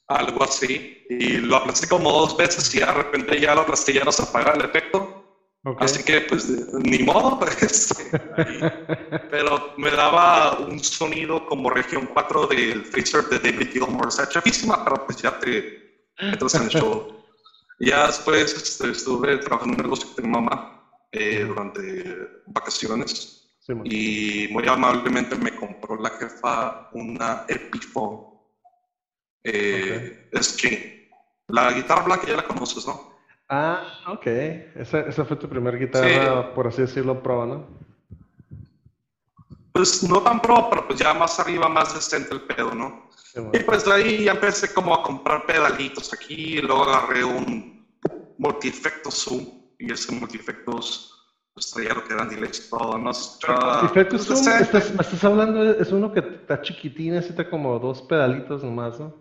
[0.08, 1.06] algo así.
[1.10, 4.24] Y lo aplasté como dos veces y de repente ya lo aplasté ya no se
[4.24, 5.18] apaga el efecto.
[5.78, 7.94] Así que, pues, ni modo, pues.
[9.30, 14.08] pero me daba un sonido como región 4 del Phaser de David Gilmour.
[14.08, 17.18] O sea, chafísima, pero pues ya te entras en el show.
[17.84, 20.81] Ya después este, estuve trabajando en un negocio de mi mamá
[21.12, 23.38] eh, durante vacaciones.
[23.86, 28.20] y muy amablemente me compró la jefa una Epiphone.
[29.44, 31.10] Eh, Es que
[31.48, 33.12] la guitarra blanca ya la conoces, ¿no?
[33.50, 34.26] Ah, ok.
[34.76, 37.68] Esa, esa fue tu primera guitarra, por así decirlo, pro, ¿no?
[39.74, 43.10] Pues no tan pro, pero pues ya más arriba, más decente el pedo, ¿no?
[43.54, 47.88] Y pues de ahí ya empecé como a comprar pedalitos aquí, y luego agarré un
[48.38, 51.18] multi-efectos Zoom, y ese multi-efectos
[51.54, 53.12] pues traía lo que eran delays todo, ¿no?
[53.12, 58.02] Multi-efectos pues, Zoom, estás, me estás hablando, es uno que está chiquitín, necesita como dos
[58.04, 59.14] pedalitos nomás, ¿no?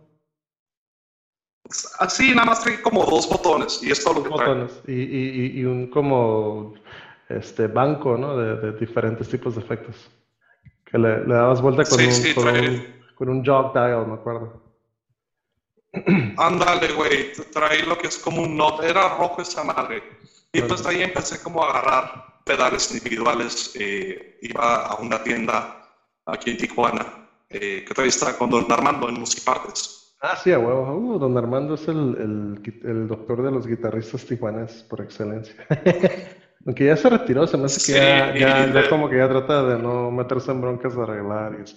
[1.98, 4.80] Así, nada más trae como dos botones y es todo lo que botones.
[4.86, 6.74] Y, y, y, un como
[7.28, 8.36] este banco, ¿no?
[8.36, 10.10] De, de, diferentes tipos de efectos.
[10.84, 14.60] Que le, le dabas vuelta con, un, con, un, con, un, jog dial, me acuerdo.
[16.36, 20.02] Ándale, güey, trae lo que es como un note, era rojo esa madre.
[20.52, 23.72] Y pues ahí empecé como a agarrar pedales individuales.
[23.78, 25.88] Eh, iba a una tienda
[26.26, 30.00] aquí en Tijuana, eh, que todavía está con Don Armando en Musipartes.
[30.20, 30.92] Ah, sí, a huevo.
[30.94, 35.54] Uh, don Armando es el, el, el, doctor de los guitarristas tijuanes por excelencia.
[36.66, 39.78] Aunque ya se retiró, se me hace que ya, ya, como que ya trata de
[39.78, 41.76] no meterse en broncas de arreglar y eso.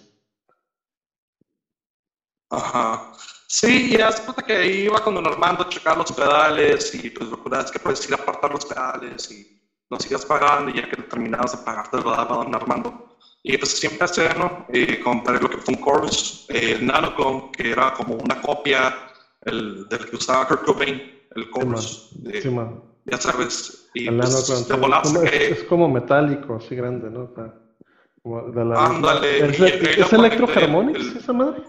[2.50, 3.14] Ajá.
[3.54, 7.44] Sí, y hace que iba con Don Armando a checar los pedales y pues lo
[7.44, 9.62] que es que puedes ir a apartar los pedales y
[9.92, 13.16] los sigas pagando y ya que terminabas de pagar te lo daba Don Armando.
[13.44, 14.66] Y pues siempre hacer, ¿no?
[14.70, 18.92] Eh, compré lo que fue un Chorus, eh, el Nanocon, que era como una copia
[19.42, 21.00] el, del que usaba Kurt Cobain,
[21.36, 22.10] el Chorus.
[22.24, 22.50] Sí,
[23.06, 23.88] ya sabes.
[23.94, 27.32] Y el pues, Nanocon, es, como metálico, así grande, ¿no?
[28.24, 29.46] Como de la Ándale.
[29.46, 31.62] ¿Es, ¿es Electroharmonics esa madre?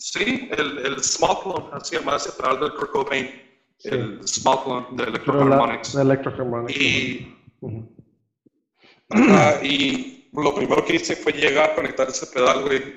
[0.00, 3.30] Sí, el, el Small Clone, así se llama, ese del Kurt Cobain.
[3.84, 5.94] El Small Clone de Electroharmonics.
[5.94, 6.80] Electroharmonics.
[6.80, 7.36] Y...
[9.62, 12.94] y lo primero que hice fue llegar, a conectar ese pedal, güey,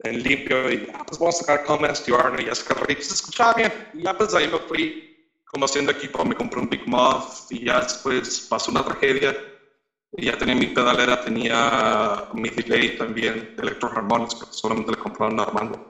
[0.00, 3.14] en limpio, y ah, pues vamos a sacar como SDR, y ya sacar y se
[3.14, 3.72] escuchaba bien.
[3.92, 7.66] Y ya pues ahí me fui como haciendo equipo, me compré un Big Muff, y
[7.66, 9.55] ya después pasó una tragedia, y
[10.12, 15.38] ya tenía mi pedalera, tenía mi delay también de Electro Harmonics, porque solamente le compraron
[15.40, 15.80] a Armando.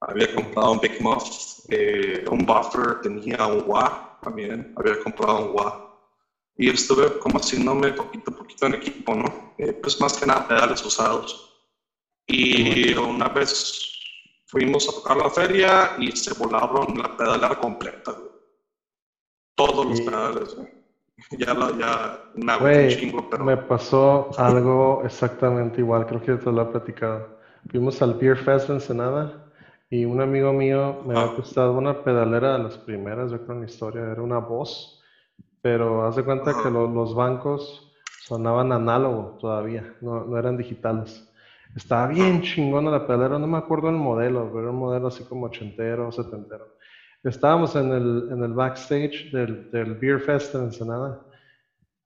[0.00, 1.24] Había comprado un Big Muff,
[1.68, 5.88] eh, un buffer, tenía un wah también, había comprado un wah
[6.58, 9.52] y estuve como haciéndome poquito a poquito en equipo, ¿no?
[9.56, 11.48] Eh, pues más que nada pedales usados.
[12.26, 13.62] Y una vez
[14.44, 18.12] fuimos a tocar la feria y se volaron la pedalera completa,
[19.54, 20.56] Todos los pedales,
[21.30, 23.44] Ya, ya me chingo, pero...
[23.44, 27.26] Me pasó algo exactamente igual, creo que te lo he platicado.
[27.70, 29.32] Fuimos al Beer Fest en Ensenada
[29.90, 33.60] y un amigo mío me había prestado una pedalera de las primeras, yo creo en
[33.60, 34.98] la historia, era una voz
[35.60, 37.92] pero haz de cuenta que los bancos
[38.24, 41.24] sonaban análogo todavía, no, no, eran digitales.
[41.76, 45.24] Estaba bien chingona la pedalera, no me acuerdo el modelo, pero era un modelo así
[45.24, 46.68] como ochentero, setentero.
[47.24, 51.20] Estábamos en el, en el backstage del, del Beer Fest en Ensenada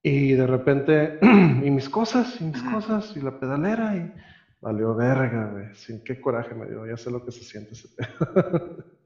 [0.03, 4.13] y de repente, y mis cosas, y mis cosas, y la pedalera, y
[4.61, 5.75] valió verga, güey.
[5.77, 8.77] Sin qué coraje me dio, ya sé lo que se siente ese pedo.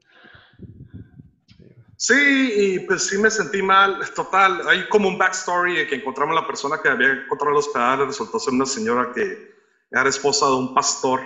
[1.98, 3.98] Sí, y pues sí me sentí mal.
[4.14, 8.08] Total, hay como un backstory de que encontramos la persona que había encontrado los pedales,
[8.08, 9.54] resultó ser una señora que
[9.90, 11.20] era esposa de un pastor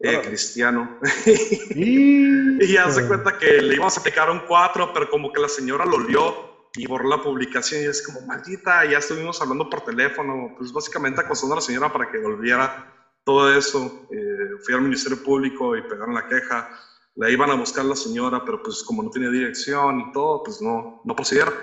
[0.00, 0.98] eh, cristiano.
[1.74, 5.48] y, y hace cuenta que le íbamos a aplicar un 4, pero como que la
[5.48, 9.82] señora lo olió y borró la publicación y es como, maldita, ya estuvimos hablando por
[9.82, 12.92] teléfono, pues básicamente acosando a la señora para que volviera
[13.24, 14.08] todo eso.
[14.10, 16.68] Eh, fui al Ministerio Público y pegaron la queja,
[17.14, 20.60] la iban a buscar la señora, pero pues como no tenía dirección y todo, pues
[20.60, 21.54] no, no procedieron.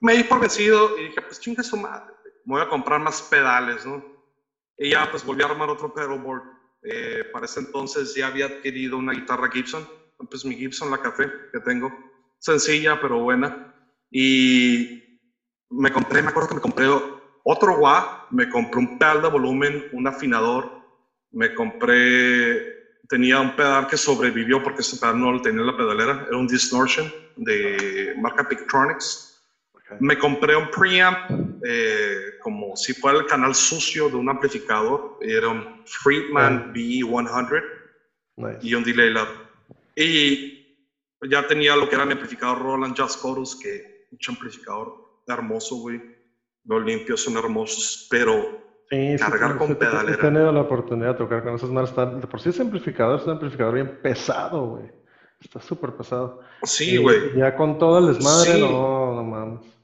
[0.00, 3.84] Me di por vencido y dije, pues chinga su madre, voy a comprar más pedales,
[3.84, 4.02] ¿no?
[4.76, 6.57] Y ya pues volví a armar otro pedalboard.
[6.82, 9.86] Eh, para ese entonces ya había adquirido una guitarra Gibson,
[10.30, 11.92] pues mi Gibson, la café que tengo,
[12.38, 13.74] sencilla pero buena.
[14.10, 15.20] Y
[15.70, 16.86] me compré, me acuerdo que me compré
[17.44, 20.70] otro wah, me compré un pedal de volumen, un afinador,
[21.30, 25.76] me compré, tenía un pedal que sobrevivió porque ese pedal no lo tenía en la
[25.76, 29.27] pedalera, era un Distortion de marca Pictronics.
[30.00, 31.30] Me compré un preamp
[31.64, 37.62] eh, como si fuera el canal sucio de un amplificador, era un Friedman B100
[38.62, 39.28] y un delay lab.
[39.96, 40.58] Y
[41.28, 44.94] ya tenía lo que era mi amplificador Roland Just Chorus, que un amplificador
[45.26, 46.00] hermoso, güey.
[46.64, 48.60] Los limpios son hermosos, pero
[49.18, 50.16] cargar con pedalera.
[50.16, 51.94] He tenido la oportunidad de tocar con esos manos.
[51.94, 54.90] De por sí ese amplificador es un amplificador bien pesado, güey.
[55.40, 56.40] Está súper pesado.
[56.64, 57.36] Sí, güey.
[57.36, 59.77] Ya con todo el desmadre, no, no mames.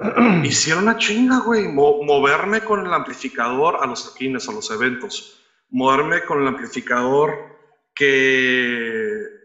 [0.44, 1.68] Hicieron una chinga, güey.
[1.68, 5.40] moverme con el amplificador a los toquines, a los eventos.
[5.70, 7.50] Moverme con el amplificador
[7.94, 9.40] que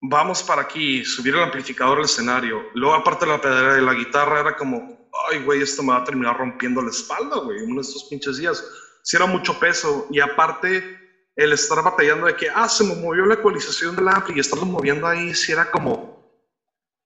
[0.00, 2.62] vamos para aquí, subir el amplificador al escenario.
[2.74, 5.98] Luego, aparte de la pedalera de la guitarra, era como, ay, güey, esto me va
[5.98, 8.64] a terminar rompiendo la espalda, güey, uno de estos pinches días.
[9.02, 10.06] Si era mucho peso.
[10.10, 10.98] Y aparte,
[11.34, 14.66] el estar batallando de que, ah, se me movió la ecualización del ampli y estarlo
[14.66, 16.30] moviendo ahí, si era como,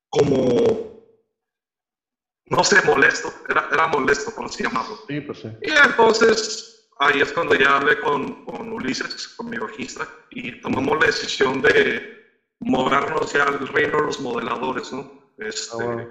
[0.09, 0.72] como,
[2.53, 3.33] no sé, molesto.
[3.49, 4.99] Era, era molesto, por así llamarlo.
[5.09, 5.49] Sí, pues sí.
[5.63, 11.01] Y entonces, ahí es cuando ya hablé con, con Ulises, con mi bajista, y tomamos
[11.01, 12.23] la decisión de
[12.61, 15.11] movernos ya al reino de los modeladores, ¿no?
[15.39, 16.09] Este,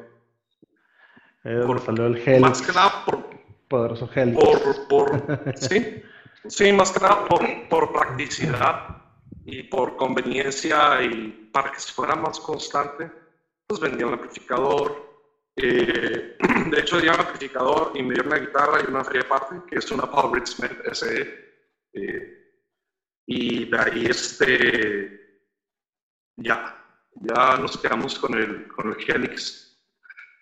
[1.46, 2.42] ah, por, salió el Helix.
[2.42, 3.30] Más que nada por...
[3.68, 4.44] Poderoso Helix.
[4.44, 6.04] Por, por, sí,
[6.48, 8.98] sí, más que nada por, por practicidad
[9.46, 13.12] y por conveniencia y para que se fuera más constante,
[13.68, 15.11] pues vendía un amplificador.
[15.62, 16.38] Eh,
[16.72, 19.78] de hecho, ya un amplificador y me dio una guitarra y una fría parte, que
[19.80, 21.22] es una Paul Smith SE.
[21.94, 22.38] Eh,
[23.28, 25.22] y de ahí este
[26.38, 26.76] ya,
[27.14, 29.80] ya nos quedamos con el, con el Helix.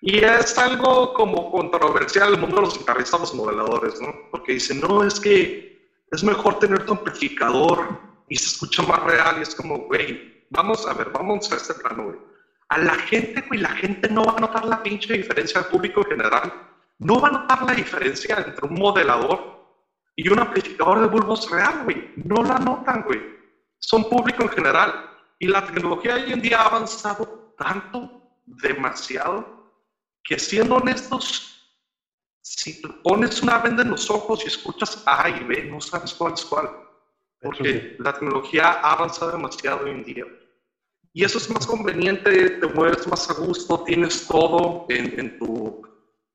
[0.01, 4.13] Y es algo como controversial el mundo de los guitarristas, los modeladores, ¿no?
[4.31, 9.39] Porque dicen, no, es que es mejor tener tu amplificador y se escucha más real.
[9.39, 12.28] Y es como, güey, vamos a ver, vamos a este plano, güey.
[12.69, 16.01] A la gente, güey, la gente no va a notar la pinche diferencia al público
[16.01, 16.53] en general.
[16.99, 19.59] No va a notar la diferencia entre un modelador
[20.15, 22.13] y un amplificador de bulbos real, güey.
[22.17, 23.19] No la notan, güey.
[23.79, 25.09] Son público en general.
[25.39, 29.73] Y la tecnología hoy en día ha avanzado tanto, demasiado,
[30.23, 31.79] que siendo honestos,
[32.41, 36.13] si te pones una venda en los ojos y escuchas A y B, no sabes
[36.13, 36.69] cuál es cuál.
[37.41, 40.25] Porque la tecnología ha avanzado demasiado hoy en día.
[41.19, 45.85] Y eso es más conveniente, te mueves más a gusto, tienes todo en, en, tu,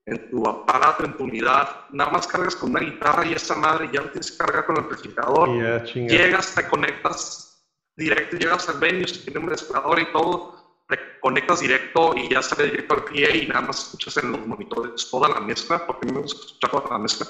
[0.05, 1.87] en tu aparato, en tu unidad.
[1.91, 4.77] Nada más cargas con una guitarra y esa madre ya no tienes que cargar con
[4.77, 5.49] el amplificador.
[5.95, 7.67] Llegas, te conectas
[7.97, 12.43] directo, llegas al venue, si tiene un mezclador y todo, te conectas directo y ya
[12.43, 16.13] sale directo al PA y nada más escuchas en los monitores toda la mezcla, porque
[16.13, 17.27] me gusta escuchar toda la mezcla.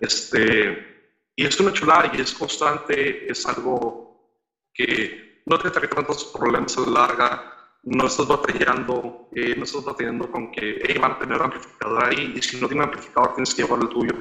[0.00, 4.38] Este, y es una chulada y es constante, es algo
[4.72, 9.84] que no te trae tantos problemas a la larga, no estás batallando, eh, no estás
[9.84, 13.54] batallando con que hey, van a tener amplificador ahí y si no tiene amplificador tienes
[13.54, 14.14] que llevar el tuyo.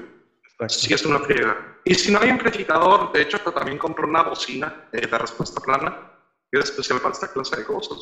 [0.67, 1.77] Sí, es una friega.
[1.83, 6.11] Y si no hay amplificador, de hecho, también compro una bocina eh, de respuesta plana,
[6.51, 7.99] que es especial para esta clase de cosas.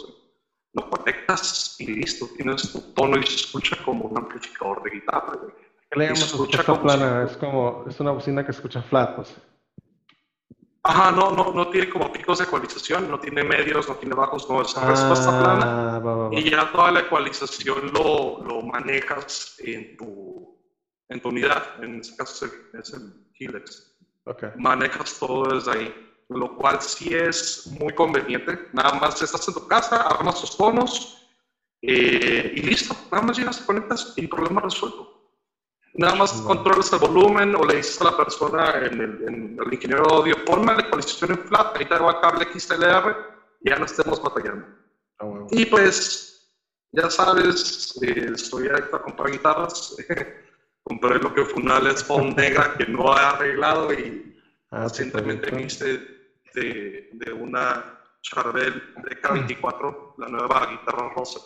[0.74, 5.34] Lo conectas y listo, tienes tu tono y se escucha como un amplificador de guitarra.
[5.92, 7.24] ¿Qué le llamamos respuesta plana?
[7.24, 9.36] Es como, es una bocina que escucha flat, pues.
[10.88, 14.48] Ajá, no, no, no tiene como picos de ecualización, no tiene medios, no tiene bajos,
[14.48, 16.30] no, es respuesta ah, plana.
[16.32, 20.56] Y ya toda la ecualización lo, lo manejas en tu
[21.10, 23.96] en tu unidad, en este caso es el, Helix.
[24.26, 24.50] Okay.
[24.58, 28.70] Manejas todo desde ahí, lo cual sí es muy conveniente.
[28.74, 31.28] Nada más estás en tu casa, armas tus tonos
[31.82, 32.96] eh, y listo.
[33.12, 35.25] Nada más llegas, conectas y problema resuelto.
[35.98, 40.14] Nada más controlas el volumen o le dices a la persona, en el, ingeniero de
[40.16, 43.16] audio, ponme la ecualización en flat, ahí te el cable XLR
[43.62, 44.68] y ya no estemos batallando.
[45.20, 45.48] Bueno.
[45.52, 46.52] Y pues,
[46.92, 49.96] ya sabes, eh, estoy ahí para comprar guitarras.
[50.86, 54.38] compré lo que fue una Les Paul negra que no he arreglado y
[54.72, 56.00] ah, recientemente me hice
[56.54, 58.74] de, de, una Charvel
[59.04, 61.40] de K24, la nueva guitarra rosa.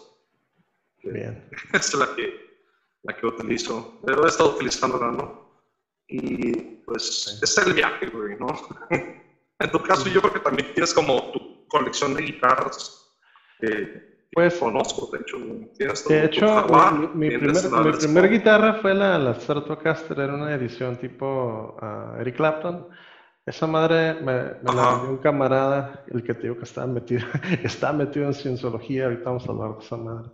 [1.04, 1.50] Bien.
[1.74, 2.49] es la que,
[3.04, 4.00] la que utilizo.
[4.06, 5.50] Pero he estado utilizándola, ¿no?
[6.08, 6.54] Y
[6.86, 8.47] pues es el viaje, güey, ¿no?
[9.60, 13.16] en tu caso, yo creo que también tienes como tu colección de guitarras.
[14.32, 15.38] pues conozco, de hecho.
[15.78, 16.68] Tienes de hecho,
[17.14, 22.88] mi, primer, primer guitarra fue la, la Stratocaster, era una edición tipo uh, Eric Clapton
[23.50, 27.26] esa madre me, la dio un camarada, el que te digo que estaba metido,
[27.64, 30.30] estaba metido en cienciología, ahorita vamos a hablar de esa madre.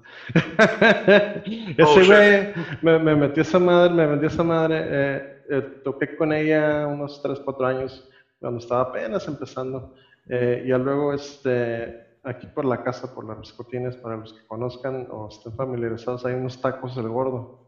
[1.77, 6.17] Ese oh, güey me, me, metió esa madre, me vendió esa madre, eh, eh, toqué
[6.17, 9.93] con ella unos 3, 4 años, cuando estaba apenas empezando,
[10.27, 15.07] eh, y luego este, aquí por la casa, por las Riscotines, para los que conozcan
[15.09, 17.64] o estén familiarizados, hay unos tacos del gordo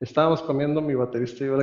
[0.00, 1.58] estábamos comiendo mi baterista y yo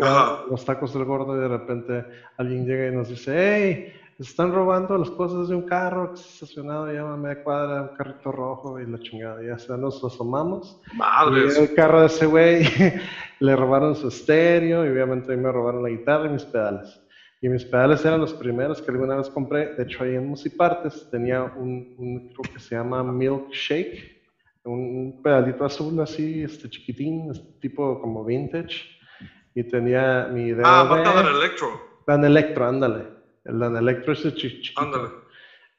[0.50, 2.06] los tacos del gordo y de repente
[2.38, 6.46] alguien llega y nos dice, hey, están robando las cosas de un carro que está
[6.46, 9.44] estacionado ya a media cuadra, un carrito rojo y la chingada.
[9.44, 10.80] Ya se nos asomamos.
[10.96, 11.48] Madre.
[11.56, 12.64] Y el carro de ese güey
[13.40, 17.00] le robaron su estéreo y obviamente a mí me robaron la guitarra y mis pedales.
[17.42, 19.76] Y mis pedales eran los primeros que alguna vez compré.
[19.76, 24.17] De hecho, ahí en Musipartes tenía un, un truco que se llama Milkshake
[24.68, 28.84] un pedalito azul así, este chiquitín, tipo como vintage.
[29.56, 30.64] Y tenía mi idea.
[30.66, 31.04] Ah, de...
[31.04, 31.68] Dan Electro.
[32.06, 33.06] Dan Electro, ándale.
[33.44, 34.82] El Dan Electro ese chiquito.
[34.82, 35.10] Ándale.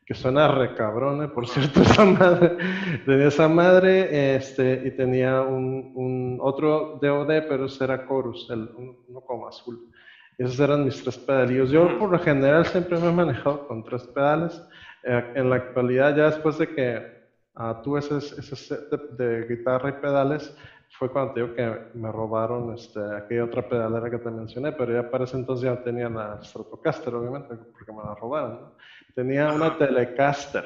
[0.04, 1.28] Que suena re cabrón, ¿eh?
[1.28, 2.56] por cierto, esa madre.
[3.04, 8.68] Tenía esa madre este, y tenía un, un otro DOD, pero ese era Chorus, el,
[9.06, 9.92] uno como azul.
[10.38, 11.70] Esos eran mis tres pedalillos.
[11.70, 14.60] Yo por lo general siempre me he manejado con tres pedales.
[15.04, 17.17] Eh, en la actualidad, ya después de que
[17.58, 20.56] uh, tuve ese, ese set de, guitarra y pedales,
[20.90, 24.92] fue cuando te digo que me robaron este, aquella otra pedalera que te mencioné, pero
[24.92, 28.72] ya para ese entonces ya tenía la Stratocaster, obviamente, porque me la robaron.
[29.14, 30.64] Tenía una Telecaster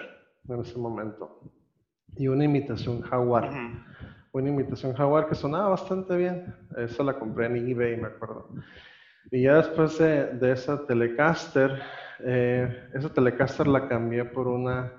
[0.48, 1.40] en ese momento
[2.16, 3.50] y una imitación Jaguar.
[4.32, 6.54] Una imitación Jaguar que sonaba bastante bien.
[6.76, 8.48] Esa la compré en eBay, me acuerdo.
[9.30, 11.82] Y ya después de, de esa Telecaster,
[12.20, 14.92] eh, esa Telecaster la cambié por una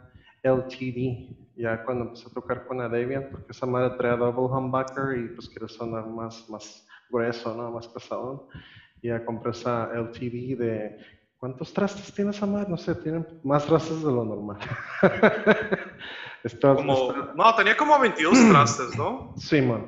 [0.43, 5.17] LTD ya cuando empecé a tocar con la Debian, porque esa madre trae double humbucker
[5.17, 7.71] y pues quiere sonar más, más grueso, ¿no?
[7.71, 8.47] Más pesado.
[9.01, 10.97] Ya compré esa LTD de...
[11.37, 12.67] ¿Cuántos trastes tiene esa madre?
[12.69, 14.57] No sé, tienen más trastes de lo normal.
[16.61, 19.33] como, No, tenía como 22 trastes, ¿no?
[19.37, 19.85] Sí, man.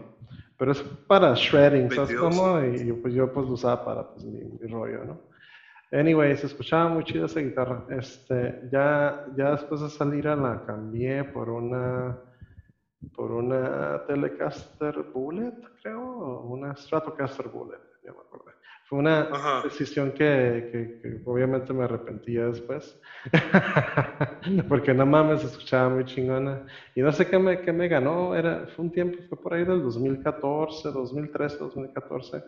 [0.57, 2.61] Pero es para shredding, ¿sabes cómo?
[2.63, 5.34] Y, pues yo pues lo usaba para pues, mi, mi rollo, ¿no?
[5.91, 7.86] Anyway, se escuchaba muy chida esa guitarra.
[7.89, 12.17] Este, ya, ya después de salir a la cambié por una
[13.13, 18.51] por una Telecaster Bullet, creo, una Stratocaster Bullet, ya me acordé.
[18.88, 19.29] Fue una
[19.63, 22.99] decisión que, que, obviamente me arrepentía después,
[24.69, 26.67] porque no mames, se escuchaba muy chingona.
[26.93, 29.65] Y no sé qué me, qué me ganó, era, fue un tiempo, fue por ahí
[29.65, 32.43] del 2014, 2013, 2014,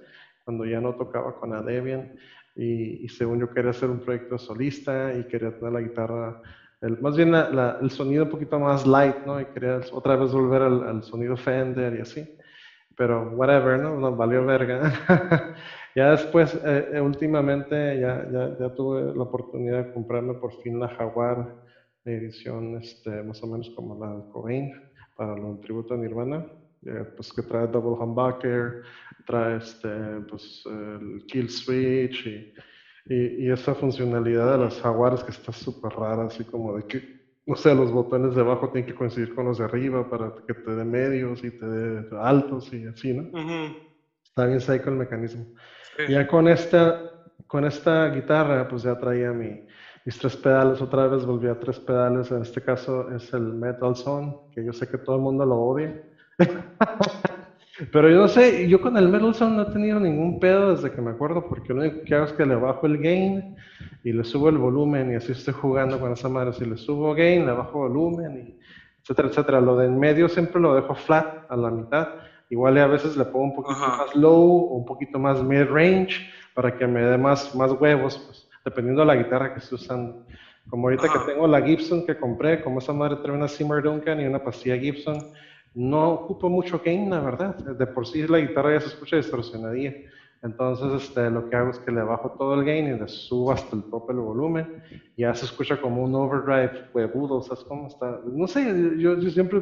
[0.48, 2.14] cuando ya no tocaba con Adebian.
[2.56, 6.41] Y, según yo quería hacer un proyecto solista y quería tener la guitarra,
[6.80, 9.41] el, más bien el sonido un poquito más light, ¿no?
[9.41, 12.38] Y quería otra vez volver al, sonido Fender y así.
[12.95, 14.16] Pero whatever, ¿no?
[14.16, 14.93] Valió verga.
[15.95, 20.80] ya después, eh, eh, últimamente, ya, ya, ya, tuve la oportunidad de comprarme por fin
[20.80, 21.56] la Jaguar,
[22.06, 24.74] edición este, más o menos como la Cobain,
[25.18, 26.45] para el tributo a Nirvana.
[26.86, 28.84] Eh, pues que trae double humbucker,
[29.28, 29.89] trae este,
[30.30, 32.53] pues, el kill switch y,
[33.13, 37.55] y, esa funcionalidad de las jaguares que está súper rara, así como de que, no
[37.55, 40.75] sé, los botones de abajo tienen que coincidir con los de arriba para que te
[40.75, 43.38] dé medios y te dé altos y así, ¿no?
[44.23, 45.45] Está bien psycho el mecanismo.
[46.09, 47.11] Ya con esta,
[47.47, 49.65] con esta guitarra, pues ya traía mi,
[50.05, 53.95] mis tres pedales, otra vez volví a tres pedales, en este caso es el Metal
[53.95, 56.01] Zone, que yo sé que todo el mundo lo odia.
[57.91, 60.91] Pero yo no sé, yo con el Metal Sound no he tenido ningún pedo desde
[60.91, 63.55] que me acuerdo, porque lo único que hago es que le bajo el gain
[64.03, 66.53] y le subo el volumen y así estoy jugando con esa madre.
[66.53, 68.59] Si le subo gain, le bajo volumen, y
[69.01, 69.61] etcétera, etcétera.
[69.61, 72.07] Lo de en medio siempre lo dejo flat a la mitad.
[72.49, 76.75] Igual a veces le pongo un poquito más low o un poquito más mid-range para
[76.75, 80.25] que me dé más, más huevos, pues, dependiendo de la guitarra que esté usando.
[80.69, 84.19] Como ahorita que tengo la Gibson que compré, como esa madre trae una Seymour Duncan
[84.19, 85.17] y una pastilla Gibson,
[85.78, 87.55] no ocupo mucho gain, la verdad.
[87.55, 89.93] De por sí la guitarra ya se escucha distorsionadilla.
[90.41, 93.51] Entonces, este, lo que hago es que le bajo todo el gain y le subo
[93.51, 94.82] hasta el tope el volumen.
[95.15, 98.19] Ya se escucha como un overdrive huevudo, ¿sabes cómo está?
[98.25, 99.61] No sé, yo, siempre...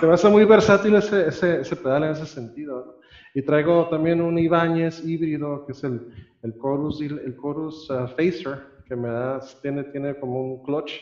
[0.00, 3.00] Se me hace muy versátil ese, ese, ese, pedal en ese sentido.
[3.34, 6.10] Y traigo también un Ibáñez híbrido, que es el,
[6.42, 10.92] el Chorus, el Chorus uh, Facer, que me da, tiene, tiene como un clutch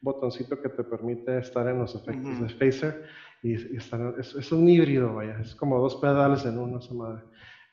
[0.00, 3.04] botoncito que te permite estar en los efectos de phaser
[3.42, 7.22] y, es, un híbrido, vaya, es como dos pedales en uno, esa madre.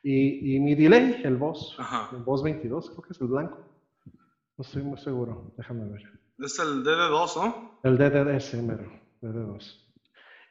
[0.02, 1.78] Y, y mi delay, el Boss,
[2.12, 3.60] el Boss 22, creo que es el blanco.
[4.58, 6.02] No estoy muy seguro, déjame ver.
[6.40, 7.80] Es el DD2, ¿no?
[7.84, 8.92] El DDS, mero,
[9.22, 9.86] DD2.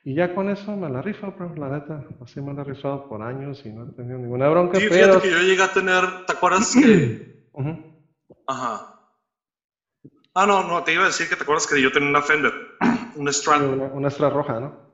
[0.05, 3.09] Y ya con eso me la rifo, pero la neta, así me la he rifado
[3.09, 4.79] por años y no he tenido ninguna bronca.
[4.79, 7.49] Sí, fíjate que yo llegué a tener, ¿te acuerdas que?
[8.47, 8.95] Ajá.
[10.35, 12.53] Ah, no, no, te iba a decir que te acuerdas que yo tenía una Fender,
[13.17, 13.61] una Strat.
[13.61, 14.88] Una, una Strat roja, ¿no?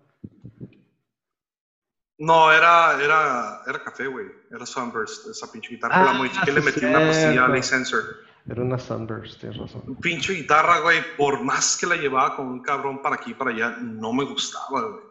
[2.18, 4.26] No, era, era, era café, güey.
[4.50, 6.00] Era Sunburst, esa pinche guitarra.
[6.00, 8.04] Ah, la modifiqué y le metí una pastilla a sensor.
[8.48, 9.96] Era una Sunburst, tienes razón.
[10.00, 13.50] Pinche guitarra, güey, por más que la llevaba con un cabrón para aquí y para
[13.50, 15.02] allá, no me gustaba, güey.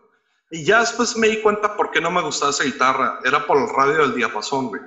[0.51, 3.19] Y ya después me di cuenta por qué no me gustaba esa guitarra.
[3.25, 4.81] Era por el radio del diapasón, güey.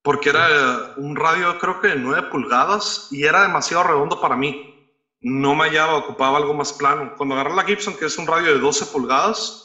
[0.00, 4.71] Porque era un radio, creo que de 9 pulgadas y era demasiado redondo para mí.
[5.22, 7.14] No me hallaba, ocupaba algo más plano.
[7.16, 9.62] Cuando agarré la Gibson, que es un radio de 12 pulgadas,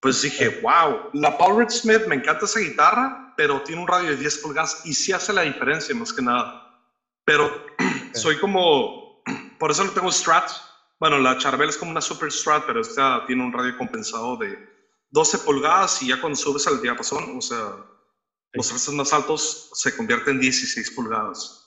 [0.00, 4.16] pues dije, wow, la Paul Smith, me encanta esa guitarra, pero tiene un radio de
[4.16, 6.82] 10 pulgadas y sí hace la diferencia más que nada.
[7.24, 7.50] Pero
[8.14, 9.22] soy como,
[9.58, 10.50] por eso no tengo Strat.
[10.98, 14.58] Bueno, la Charvel es como una Super Strat, pero esta tiene un radio compensado de
[15.10, 17.76] 12 pulgadas y ya cuando subes al diapasón, o sea,
[18.54, 21.61] los restos más altos se convierten en 16 pulgadas.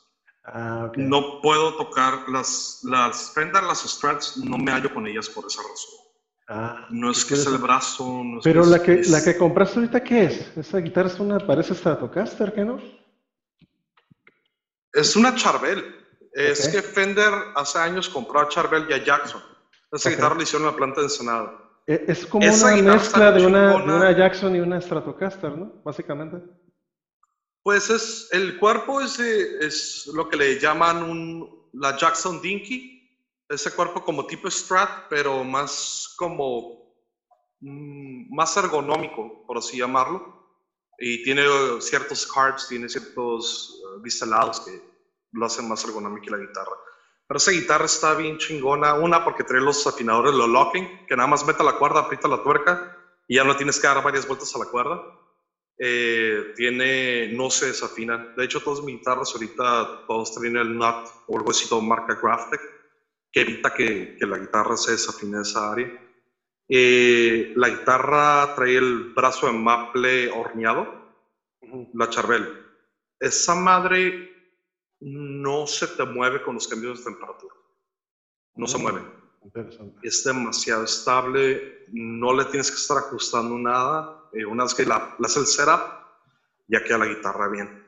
[0.47, 5.45] Ah, no puedo tocar las, las Fender, las Strats, no me hallo con ellas por
[5.45, 6.05] esa razón.
[6.47, 8.21] Ah, no es que es el brazo.
[8.23, 10.57] No Pero la, que, la que compraste ahorita, ¿qué es?
[10.57, 12.79] Esa guitarra es una, parece Stratocaster, ¿qué no?
[14.93, 15.83] Es una Charvel.
[16.31, 19.41] Es que Fender hace años compró a Charvel y a Jackson.
[19.91, 21.53] Esa guitarra la hicieron en la planta de Ensenada.
[21.87, 25.81] E, es como una mezcla de una, de una, Jackson y una Stratocaster, ¿no?
[25.83, 26.37] Básicamente.
[27.65, 33.01] Pues es, el cuerpo es, es lo que le llaman la Jackson Dinky.
[33.49, 36.93] Ese cuerpo como tipo Strat, pero más como,
[37.61, 40.45] mm, más ergonómico, por así llamarlo
[40.99, 41.43] y tiene
[41.81, 44.71] ciertos carbs, tiene ciertos uh, bistelados que
[45.31, 46.71] lo hacen más ergonómico la guitarra.
[47.27, 51.27] Pero esa guitarra está bien chingona, una porque trae los afinadores, los locking, que nada
[51.27, 52.95] más meta la cuerda, aprieta la tuerca
[53.27, 55.01] y ya no tienes que dar varias vueltas a la cuerda.
[55.77, 58.33] Eh, tiene, no se desafinan.
[58.35, 60.95] De hecho, todas mis guitarras ahorita, todos traen el nut
[61.27, 62.61] o algo así, marca Graphtec,
[63.31, 66.05] que evita que, que la guitarra se desafine en esa área.
[66.67, 70.87] Eh, la guitarra trae el brazo de maple horneado,
[71.93, 72.47] la Charvel.
[73.19, 74.31] Esa madre
[74.99, 77.55] no se te mueve con los cambios de temperatura.
[78.55, 79.01] No se mm, mueve.
[80.01, 84.14] Es demasiado estable, no le tienes que estar ajustando nada.
[84.33, 85.81] Eh, una vez que la, haces el setup,
[86.67, 87.83] ya queda la guitarra bien.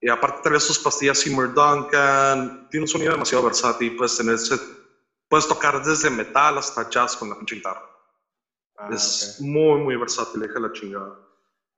[0.00, 4.38] Y aparte trae sus pastillas Seymour Duncan, tiene un sonido demasiado versátil, puedes, tener
[5.28, 7.82] puedes tocar desde metal hasta jazz con la pinche guitarra.
[8.76, 11.18] Ah, es muy, muy versátil, deja la chingada.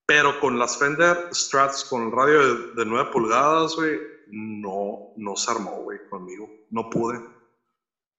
[0.05, 5.51] Pero con las Fender Strats con el radio de, 9 pulgadas, güey, no, no se
[5.51, 6.51] armó, güey, conmigo.
[6.71, 7.21] No pude.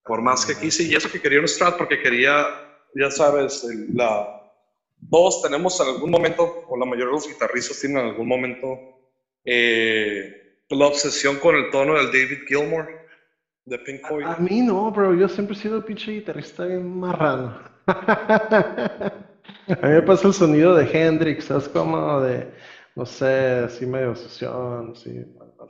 [0.04, 2.48] Por más que quise, y eso que quería un Strat, porque quería,
[2.96, 3.64] ya sabes,
[3.94, 4.41] la...
[5.10, 8.80] Todos tenemos en algún momento, o la mayoría de los guitarristas tienen en algún momento,
[9.44, 12.88] eh, la obsesión con el tono del David Gilmour
[13.66, 14.26] de Pink Floyd.
[14.26, 15.14] A, mí no, bro.
[15.14, 17.60] Yo siempre he sido pinche guitarrista bien marrano.
[19.68, 22.48] A mí me pasa el sonido de Hendrix, es como de,
[22.96, 25.24] no sé, así medio sesión, así,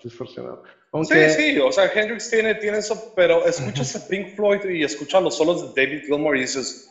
[0.03, 0.63] distorsionado.
[1.03, 5.21] Sí, sí, o sea, Hendrix tiene, tiene eso, pero escuchas a Pink Floyd y escuchas
[5.21, 6.90] los solos de David Gilmour y dices,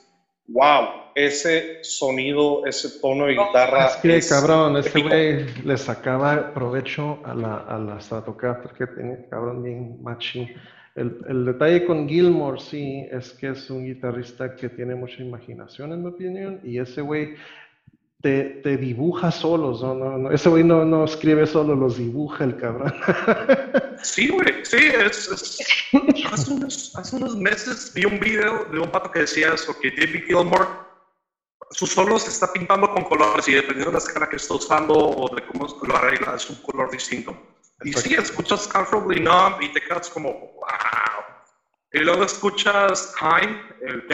[0.53, 3.86] wow, ese sonido, ese tono de guitarra.
[3.86, 9.28] Es que, cabrón, ese güey le sacaba provecho a la, a la Stratocaster que tenía,
[9.28, 10.48] cabrón, bien machín.
[10.96, 16.03] El, detalle con Gilmore, sí, es que es un guitarrista que tiene mucha imaginación, en
[16.03, 17.34] mi opinión, y ese güey
[18.21, 19.95] te, dibuja solos, ¿no?
[19.95, 22.95] no, no ese güey no, no, escribe solo, los dibuja el cabrón.
[24.03, 25.29] Sí, güey, sí, es,
[26.33, 30.64] hace, unos, meses vi un video de un pato que decía eso, que David Gilmore,
[31.71, 34.95] sus solos se está pintando con colores y dependiendo de la escala que está usando
[34.95, 37.37] o de cómo lo arregla, es un color distinto.
[37.85, 41.21] Y sí, escuchas Comfortably Numb y te quedas como, wow.
[41.93, 44.07] Y luego escuchas Time, el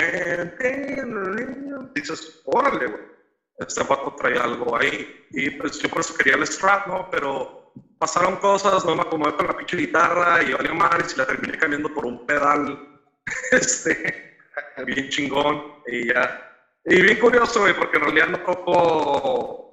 [1.94, 3.15] dices, órale, güey,
[3.58, 5.26] este vato trae algo ahí.
[5.30, 7.08] Y pues yo por eso quería el Strat, ¿no?
[7.10, 11.26] Pero pasaron cosas, no me acomodé con la pinche guitarra y valió mal y la
[11.26, 13.00] terminé cambiando por un pedal,
[13.52, 14.38] este,
[14.84, 16.42] bien chingón y ya.
[16.84, 19.66] Y bien curioso, güey, porque en realidad no toco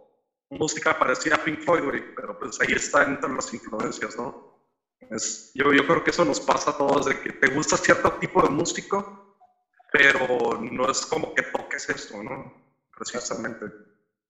[0.50, 4.54] música parecida a Pink Floyd, güey, pero pues ahí está entre las influencias, ¿no?
[5.12, 8.14] Es, yo, yo creo que eso nos pasa a todos, de que te gusta cierto
[8.14, 9.38] tipo de músico,
[9.92, 12.63] pero no es como que toques esto, ¿no?
[12.98, 13.66] Precisamente.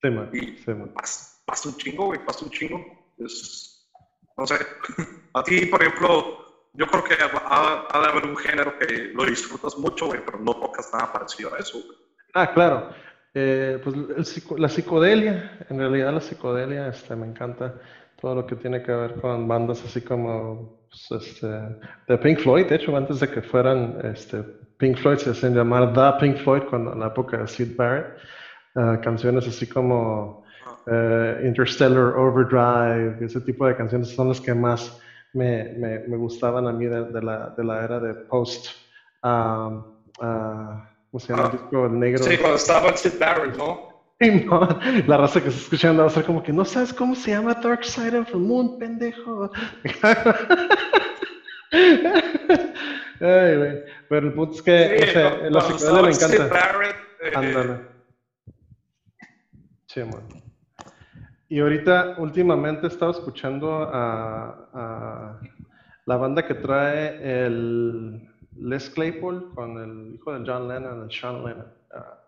[0.02, 0.30] Sí, man.
[0.34, 0.94] Y Sí, man.
[0.94, 2.80] pasa, pasa un chingo, güey, pasa un chingo.
[3.18, 3.90] Es,
[4.38, 4.56] no sé,
[5.34, 9.26] a ti, por ejemplo, yo creo que ha, ha de haber un género que lo
[9.26, 11.98] disfrutas mucho, güey, pero no tocas nada parecido a eso, güey.
[12.34, 12.90] Ah, claro.
[13.36, 17.74] Eh, pues el la psicodelia, en realidad la psicodelia, este, me encanta
[18.22, 22.68] todo lo que tiene que ver con bandas así como pues, este, de Pink Floyd.
[22.68, 24.44] De hecho, antes de que fueran este,
[24.78, 28.18] Pink Floyd, se hacían llamar The Pink Floyd cuando en la época de Sid Barrett.
[28.76, 30.44] Ah, canciones así como
[30.88, 35.00] eh, Interstellar Overdrive, ese tipo de canciones son las que más
[35.34, 38.68] me, me, me gustaban a mí de, de la, de la era de post.
[39.22, 39.80] ah,
[40.22, 41.52] ah, ¿cómo se llama el Ah.
[41.52, 41.86] disco?
[41.86, 42.24] El negro.
[42.24, 43.94] Sí, cuando estaba Sid Barrett, ¿no?
[45.08, 47.56] La raza que está escuchando va a ser como que no sabes cómo se llama
[47.56, 49.52] Dark Side of the Moon, pendejo.
[53.20, 53.84] Ay.
[54.10, 56.48] Pero el punto es que Sí, o sea, cuando la psicodelia me encanta.
[56.48, 57.93] Barrett, eh.
[59.94, 60.28] Sí, man.
[61.50, 65.40] Y ahorita, últimamente, he estado escuchando a, a
[66.06, 68.28] la banda que trae el
[68.58, 71.72] Les Claypool con el hijo de John Lennon, el Sean Lennon.
[71.94, 72.20] ah,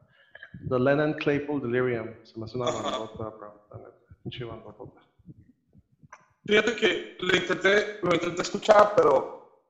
[0.70, 2.09] The Lennon Claypool Delirium.
[2.24, 3.66] Se me hace una bandota, bro.
[4.22, 5.01] Pinche bandota.
[6.45, 9.63] Fíjate que lo intenté, lo intenté escuchar, pero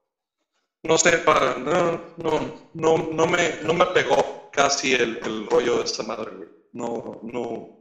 [0.84, 2.40] no sé, para, no, no,
[2.74, 6.50] no, no me, no me pegó casi el, el rollo de esta madre, güey.
[6.74, 7.75] No, no,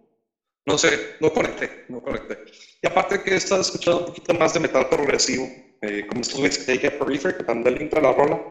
[0.66, 2.44] no sé, no conecté, no conecté.
[2.82, 5.46] Y aparte que he estado escuchando un poquito más de metal progresivo,
[5.82, 8.48] eh, como estos güeyes que Take Periphery, que link de la rola.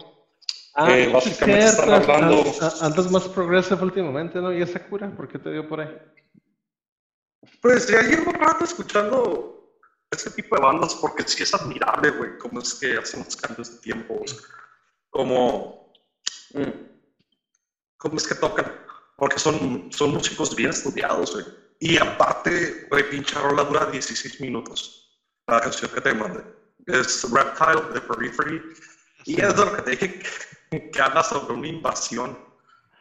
[0.76, 1.82] Ah, Eh, sí, básicamente cierto.
[1.82, 4.52] están hablando- An- an- Andas más progressive últimamente, ¿no?
[4.54, 5.10] ¿Y esa cura?
[5.16, 5.96] ¿Por qué te dio por ahí?
[7.62, 9.78] Pues ya llevo rato escuchando
[10.12, 13.72] este tipo de bandas porque sí es admirable, güey, cómo es que hacen los cambios
[13.76, 14.24] de tiempo,
[15.10, 15.92] como,
[16.54, 16.70] mm,
[17.98, 18.72] cómo es que tocan,
[19.18, 21.46] porque son, son músicos bien estudiados, güey.
[21.86, 26.42] Y aparte, güey, pinche rola dura 16 minutos, la canción que te mandé.
[26.86, 28.62] Es Reptile de Periphery,
[29.26, 30.20] y es de lo que te dije
[30.72, 32.38] que, habla sobre una invasión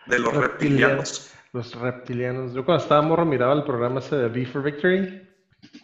[0.07, 1.33] de los reptilianos.
[1.53, 2.55] Los reptilianos.
[2.55, 5.29] Yo cuando estaba morro miraba el programa ese de V for Victory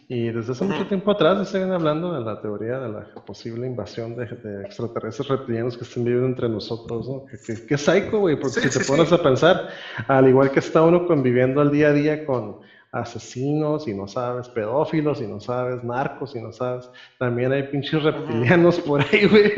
[0.09, 0.89] y desde hace mucho Ujú.
[0.89, 5.77] tiempo atrás viene hablando de la teoría de la posible invasión de, de extraterrestres reptilianos
[5.77, 7.23] que estén viviendo entre nosotros, ¿no?
[7.65, 9.15] Que psycho, güey, porque Sí, si te sí, pones sí.
[9.15, 9.69] a pensar,
[10.09, 14.49] al igual que está uno conviviendo al día a día con asesinos y no sabes,
[14.49, 19.53] pedófilos y no sabes, narcos y no sabes, también hay pinches reptilianos por ahí, güey.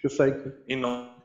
[0.00, 0.52] Qué psycho.
[0.66, 1.18] Y no,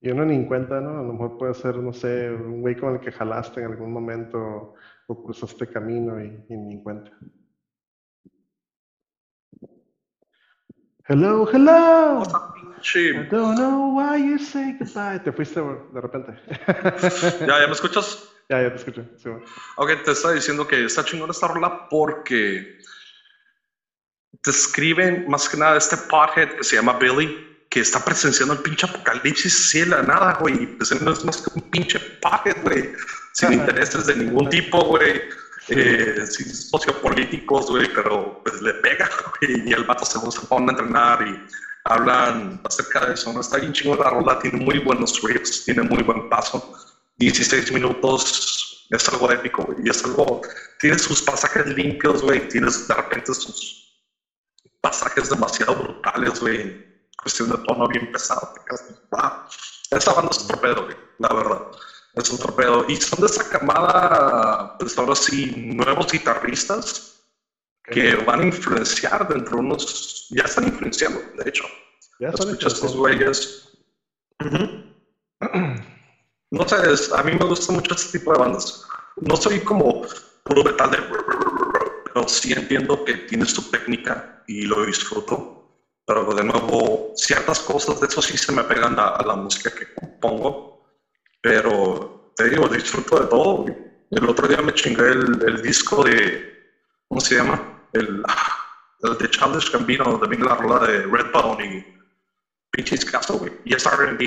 [0.00, 0.98] Y uno ni en cuenta, ¿no?
[0.98, 3.92] A lo mejor puede ser, no sé, un güey con el que jalaste en algún
[3.92, 4.74] momento
[5.08, 7.10] o cruzaste camino y, y ni en cuenta.
[11.08, 12.22] Hello, hello.
[12.94, 15.18] I don't know why you say goodbye.
[15.20, 16.32] Te fuiste de repente.
[17.46, 18.28] ¿Ya, ¿Ya me escuchas?
[18.48, 19.02] ya, ya te escuché.
[19.16, 19.28] Sí.
[19.76, 22.78] Ok, te estaba diciendo que está chingón esta rola porque
[24.44, 28.86] describen más que nada este pothead que se llama Billy, que está presenciando el pinche
[28.86, 30.62] apocalipsis de la nada, güey.
[30.62, 32.92] Y Pues no es más que un pinche pothead, güey.
[33.32, 35.22] Sin intereses de ningún tipo, güey.
[35.68, 39.10] Eh, sin sociopolíticos, güey, pero pues le pega,
[39.40, 39.68] güey.
[39.68, 41.46] Y el vato se se pone a entrenar y
[41.86, 43.32] hablan acerca de eso.
[43.32, 43.40] ¿no?
[43.40, 46.72] Está bien chingón la rola, tiene muy buenos riffs, tiene muy buen paso.
[47.16, 49.78] 16 minutos es algo épico, güey.
[49.84, 50.40] Y es algo.
[50.78, 52.46] Tiene sus pasajes limpios, güey.
[52.48, 53.98] Tienes de repente sus
[54.80, 56.84] pasajes demasiado brutales, güey.
[57.20, 58.52] Cuestión de tono bien pesado.
[59.10, 59.30] "Wow".
[59.90, 61.62] Esa banda es torpedo, güey, la verdad.
[62.14, 62.84] Es un torpedo.
[62.88, 67.15] Y son de esa camada, pues ahora sí, nuevos guitarristas
[67.90, 70.26] que van a influenciar dentro de unos.
[70.28, 71.64] Ya están influenciando, de hecho.
[72.18, 73.40] Ya son Escucha estos güeyes.
[74.44, 74.66] Ujú.
[76.50, 78.78] No sé, es- a mí me gusta mucho este tipo de bandas.
[79.16, 80.00] No soy como
[80.42, 80.98] puro metal de...
[82.04, 85.50] Pero sí entiendo que tiene su técnica y lo disfruto.
[86.06, 89.70] Pero de nuevo, ciertas cosas de eso sí se me pegan a, a la música
[89.70, 90.56] que compongo.
[91.40, 91.98] Pero
[92.34, 93.64] te digo, disfruto de todo.
[94.10, 96.40] El otro día me chingué el, el disco de...
[97.08, 97.60] ¿Cómo se llama?
[97.96, 98.22] El,
[99.00, 101.86] el de Childish Gambino, también la rola de Redbone y
[102.70, 103.50] pinches caso, güey.
[103.64, 104.24] Y es R&B.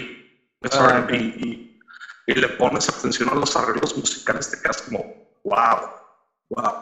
[0.62, 1.18] Es Ah, R&B.
[1.18, 1.70] Y,
[2.28, 5.06] y le pones atención a los arreglos musicales, te quedas como,
[5.44, 5.90] wow,
[6.50, 6.74] wow.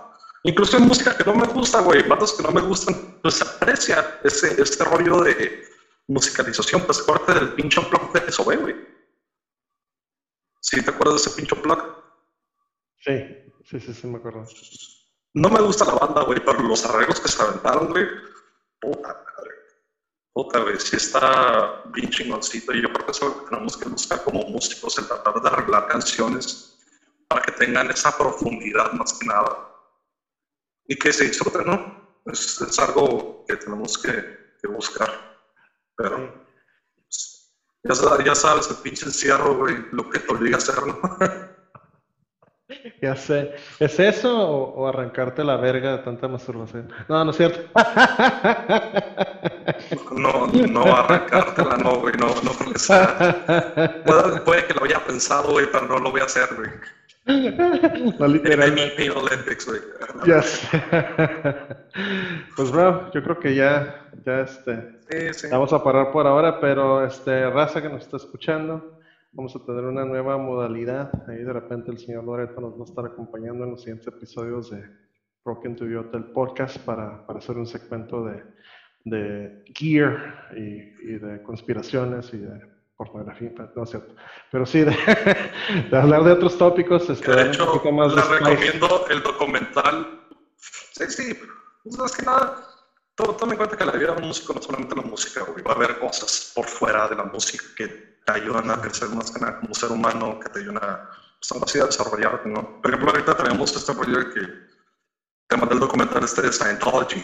[0.43, 4.05] Incluso en música que no me gusta, güey, bandas que no me gustan, pues aprecia
[4.23, 5.53] ese, este rollo de
[6.07, 6.81] musicalización.
[6.81, 8.75] Pues corte del pinche plug de eso, güey.
[10.61, 11.79] ¿Sí te acuerdas de ese pinche plug?
[12.99, 13.23] Sí,
[13.65, 14.45] sí, sí, sí, me acuerdo.
[15.37, 18.07] No me gusta la banda, güey, pero los arreglos que se aventaron, güey,
[18.81, 19.51] puta madre.
[20.33, 22.73] Puta, güey, sí está bien chingoncito.
[22.73, 25.39] Y yo creo que eso es lo que tenemos que buscar como músicos, el tratar
[25.39, 26.79] de arreglar canciones
[27.27, 29.75] para que tengan esa profundidad más que nada.
[30.87, 32.21] Y que se disfruten, ¿no?
[32.25, 35.11] Es, es algo que tenemos que, que buscar.
[35.95, 36.47] Pero
[36.95, 40.99] pues, ya, ya sabes, el pinche encierro, güey, lo que te obliga a hacer, ¿no?
[43.01, 43.53] Ya sé.
[43.79, 46.91] ¿Es eso o, o arrancarte la verga de tanta masturbación?
[47.07, 47.59] No, no es cierto.
[50.11, 54.03] No, no arrancártela, no, güey, no, no creo que sea.
[54.05, 56.69] Puede, puede que lo haya pensado, güey, pero no lo voy a hacer, güey.
[58.19, 58.71] No En literal.
[58.71, 59.81] mi Pain Olympics, güey.
[60.25, 60.81] Ya sé.
[62.55, 65.47] Pues bro, yo creo que ya, ya este, Sí, sí.
[65.51, 68.96] vamos a parar por ahora, pero este, raza que nos está escuchando,
[69.31, 71.11] vamos a tener una nueva modalidad.
[71.29, 74.71] Ahí de repente el señor Loreto nos va a estar acompañando en los siguientes episodios
[74.71, 74.83] de
[75.45, 78.43] Broken to the Hotel Podcast para, para hacer un segmento de,
[79.05, 84.15] de gear y, y de conspiraciones y de pornografía, no es cierto.
[84.51, 84.95] Pero sí, de,
[85.91, 89.21] de hablar de otros tópicos, este, de darle un hecho, poquito más les recomiendo el
[89.21, 90.21] documental.
[90.57, 91.37] Sí, sí,
[91.83, 92.57] pues más que nada,
[93.15, 95.63] to- toma en cuenta que la vida de un músico no solamente la música, güey.
[95.63, 99.31] Va a haber cosas por fuera de la música que te ayudan a crecer más
[99.31, 101.09] que nada como ser humano, que te ayudan a,
[101.39, 102.81] pues, así, a desarrollarte, ¿no?
[102.81, 104.41] Por ejemplo, ahorita tenemos este de que
[105.47, 107.21] te mandé el documental este de Scientology,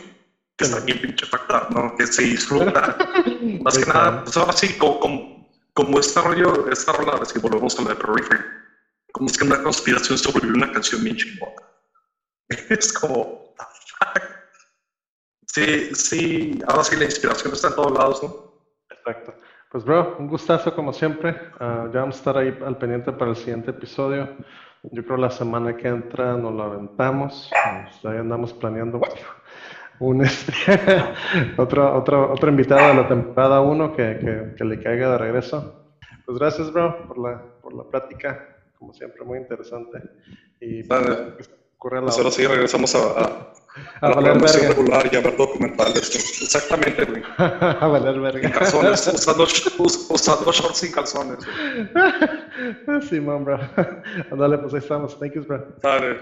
[0.56, 1.94] que está bien pinche factar, ¿no?
[1.98, 2.96] Que se disfruta.
[3.62, 7.40] Más que nada, pues ahora sí, como, como, como este rollo, esta rola, es que
[7.40, 8.44] volvemos con la de Periphery,
[9.12, 11.52] como es que una conspiración sobrevive una canción bien chingona.
[12.70, 13.54] Es como?
[15.48, 18.54] Sí, sí, ahora sí la inspiración está en todos lados, ¿no?
[18.90, 19.36] Exacto.
[19.74, 21.36] Pues, bro, un gustazo como siempre.
[21.60, 24.30] Ah, ya vamos a estar ahí al pendiente para el siguiente episodio.
[24.84, 27.50] Yo creo la semana que entra nos lo aventamos.
[27.82, 29.02] Pues, ahí andamos planeando
[29.98, 30.54] un este,
[31.58, 35.88] otro, otro, otro invitado de la temporada 1 que, que, que le caiga de regreso.
[36.24, 38.48] Pues gracias, bro, por la, por la plática.
[38.78, 40.04] Como siempre, muy interesante.
[40.60, 41.16] Y pues, Vale.
[41.36, 41.44] que
[41.78, 43.54] ocurre la Pues ahora sí regresamos a, a,
[44.02, 44.68] a la valer verga.
[44.70, 46.16] regular y a ver documentales.
[46.44, 47.24] Exactamente, güey.
[47.38, 48.52] a valer En verga.
[48.52, 51.38] calzones, usando, us- usando shorts sin calzones.
[51.38, 53.02] güey.
[53.10, 53.60] Simón, bro.
[54.32, 55.18] Ándale, pues ahí estamos.
[55.20, 55.66] Thank you, bro.
[55.82, 56.18] Dale.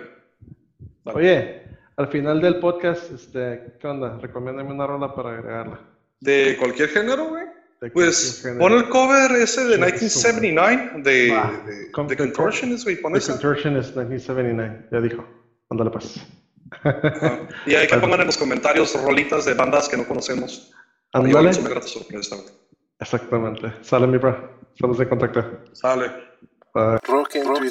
[1.04, 1.18] Dale.
[1.18, 1.64] Oye,
[1.98, 4.18] al final del podcast, este, ¿qué onda?
[4.22, 5.80] Recomiéndame una rola para agregarla.
[6.20, 7.44] ¿De cualquier género, güey?
[7.82, 11.52] De Pues pon el cover ese de Sí, 1979 de, Va.
[11.66, 12.98] de, de Contortionist, güey.
[12.98, 13.32] Pon The ese.
[13.32, 15.26] Contortion es 1979, ya dijo.
[15.72, 16.22] Ándale, pues.
[16.72, 17.40] Ajá.
[17.66, 20.72] Y hay que pongan en los comentarios rolitas de bandas que no conocemos.
[21.14, 21.50] Ándale.
[21.50, 22.36] es una grata sorpresa.
[22.36, 22.48] güey.
[23.00, 23.74] Exactamente.
[23.82, 24.60] Sale, mi bro.
[24.74, 25.44] Estamos en contacto.
[25.74, 26.12] Sale.
[26.74, 27.00] Bye.
[27.06, 27.70] Broken, Broken,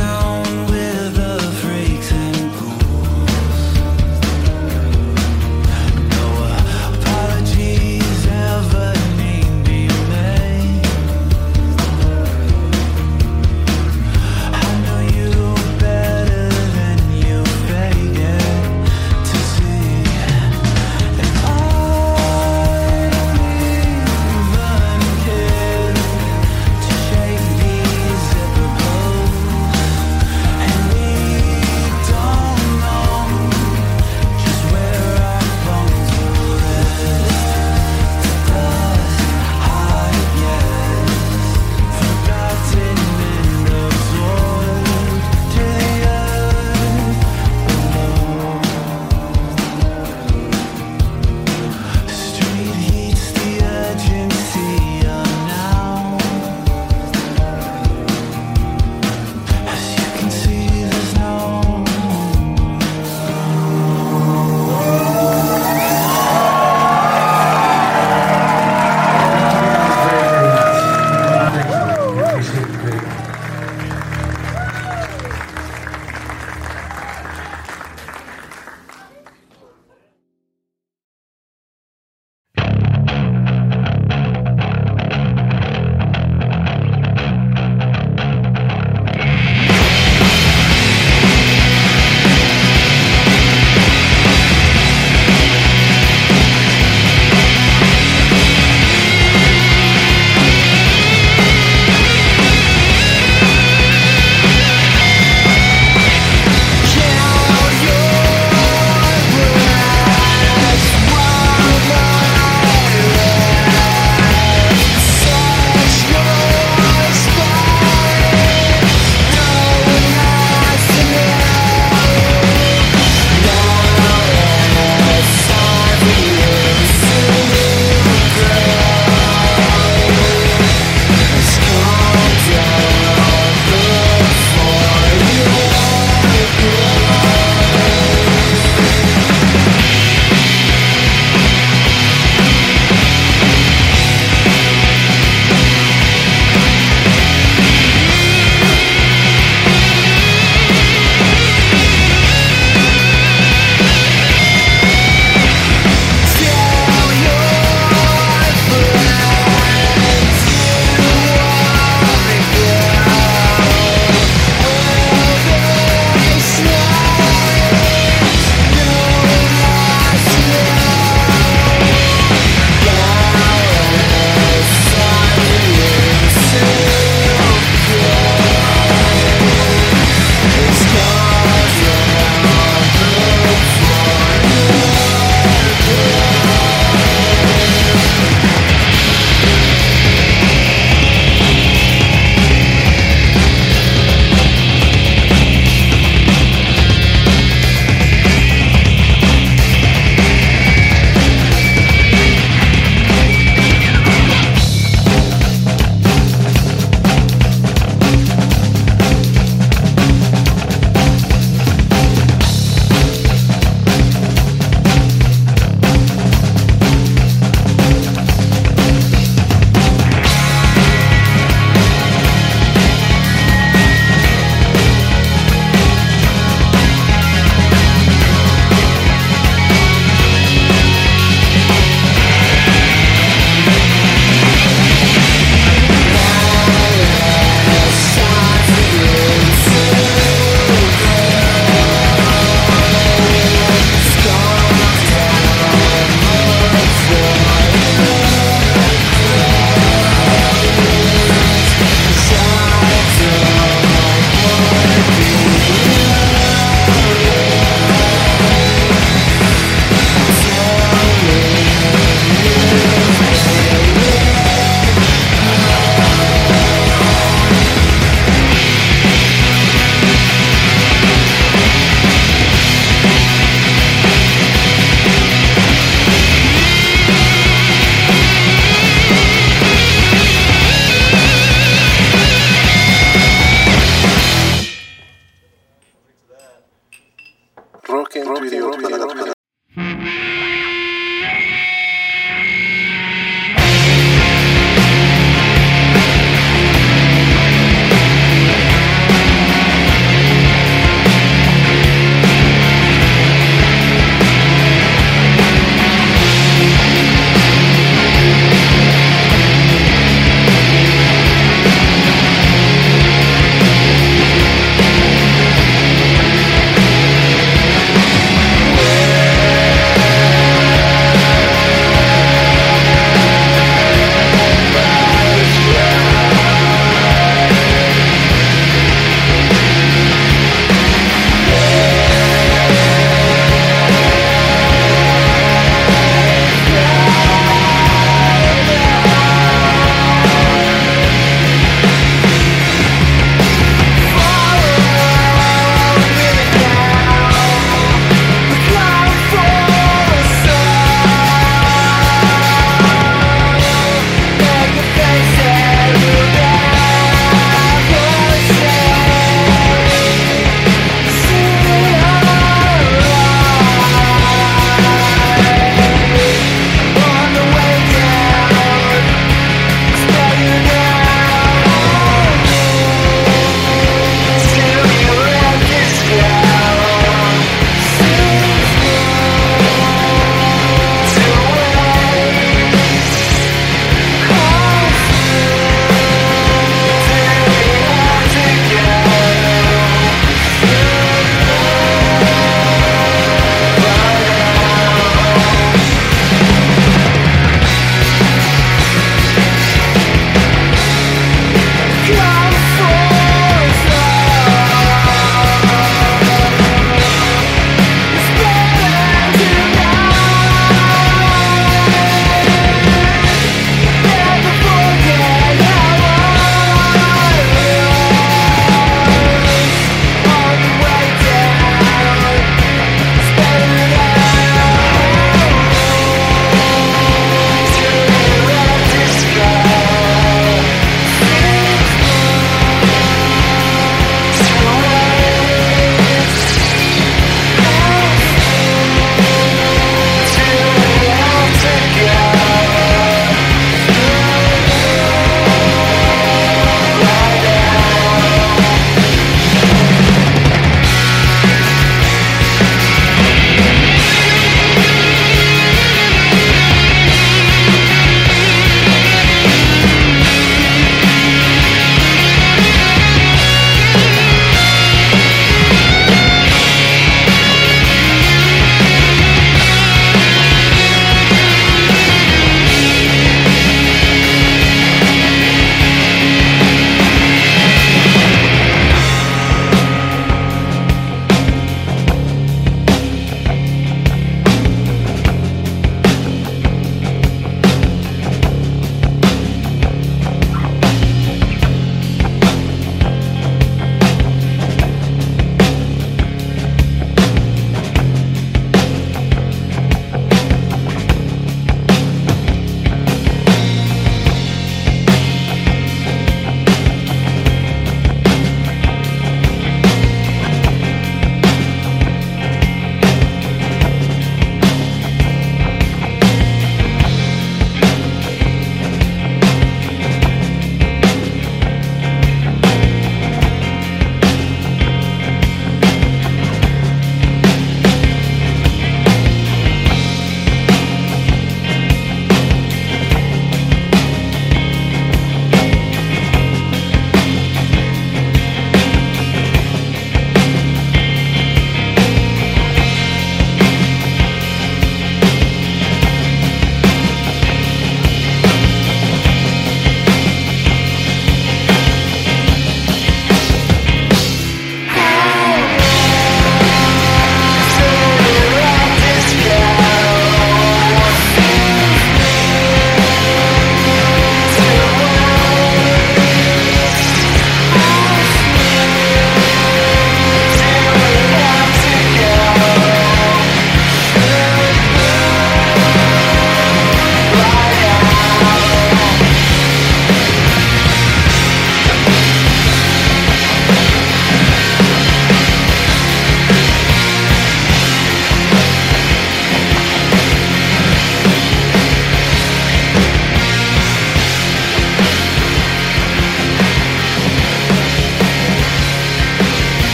[0.00, 0.29] now.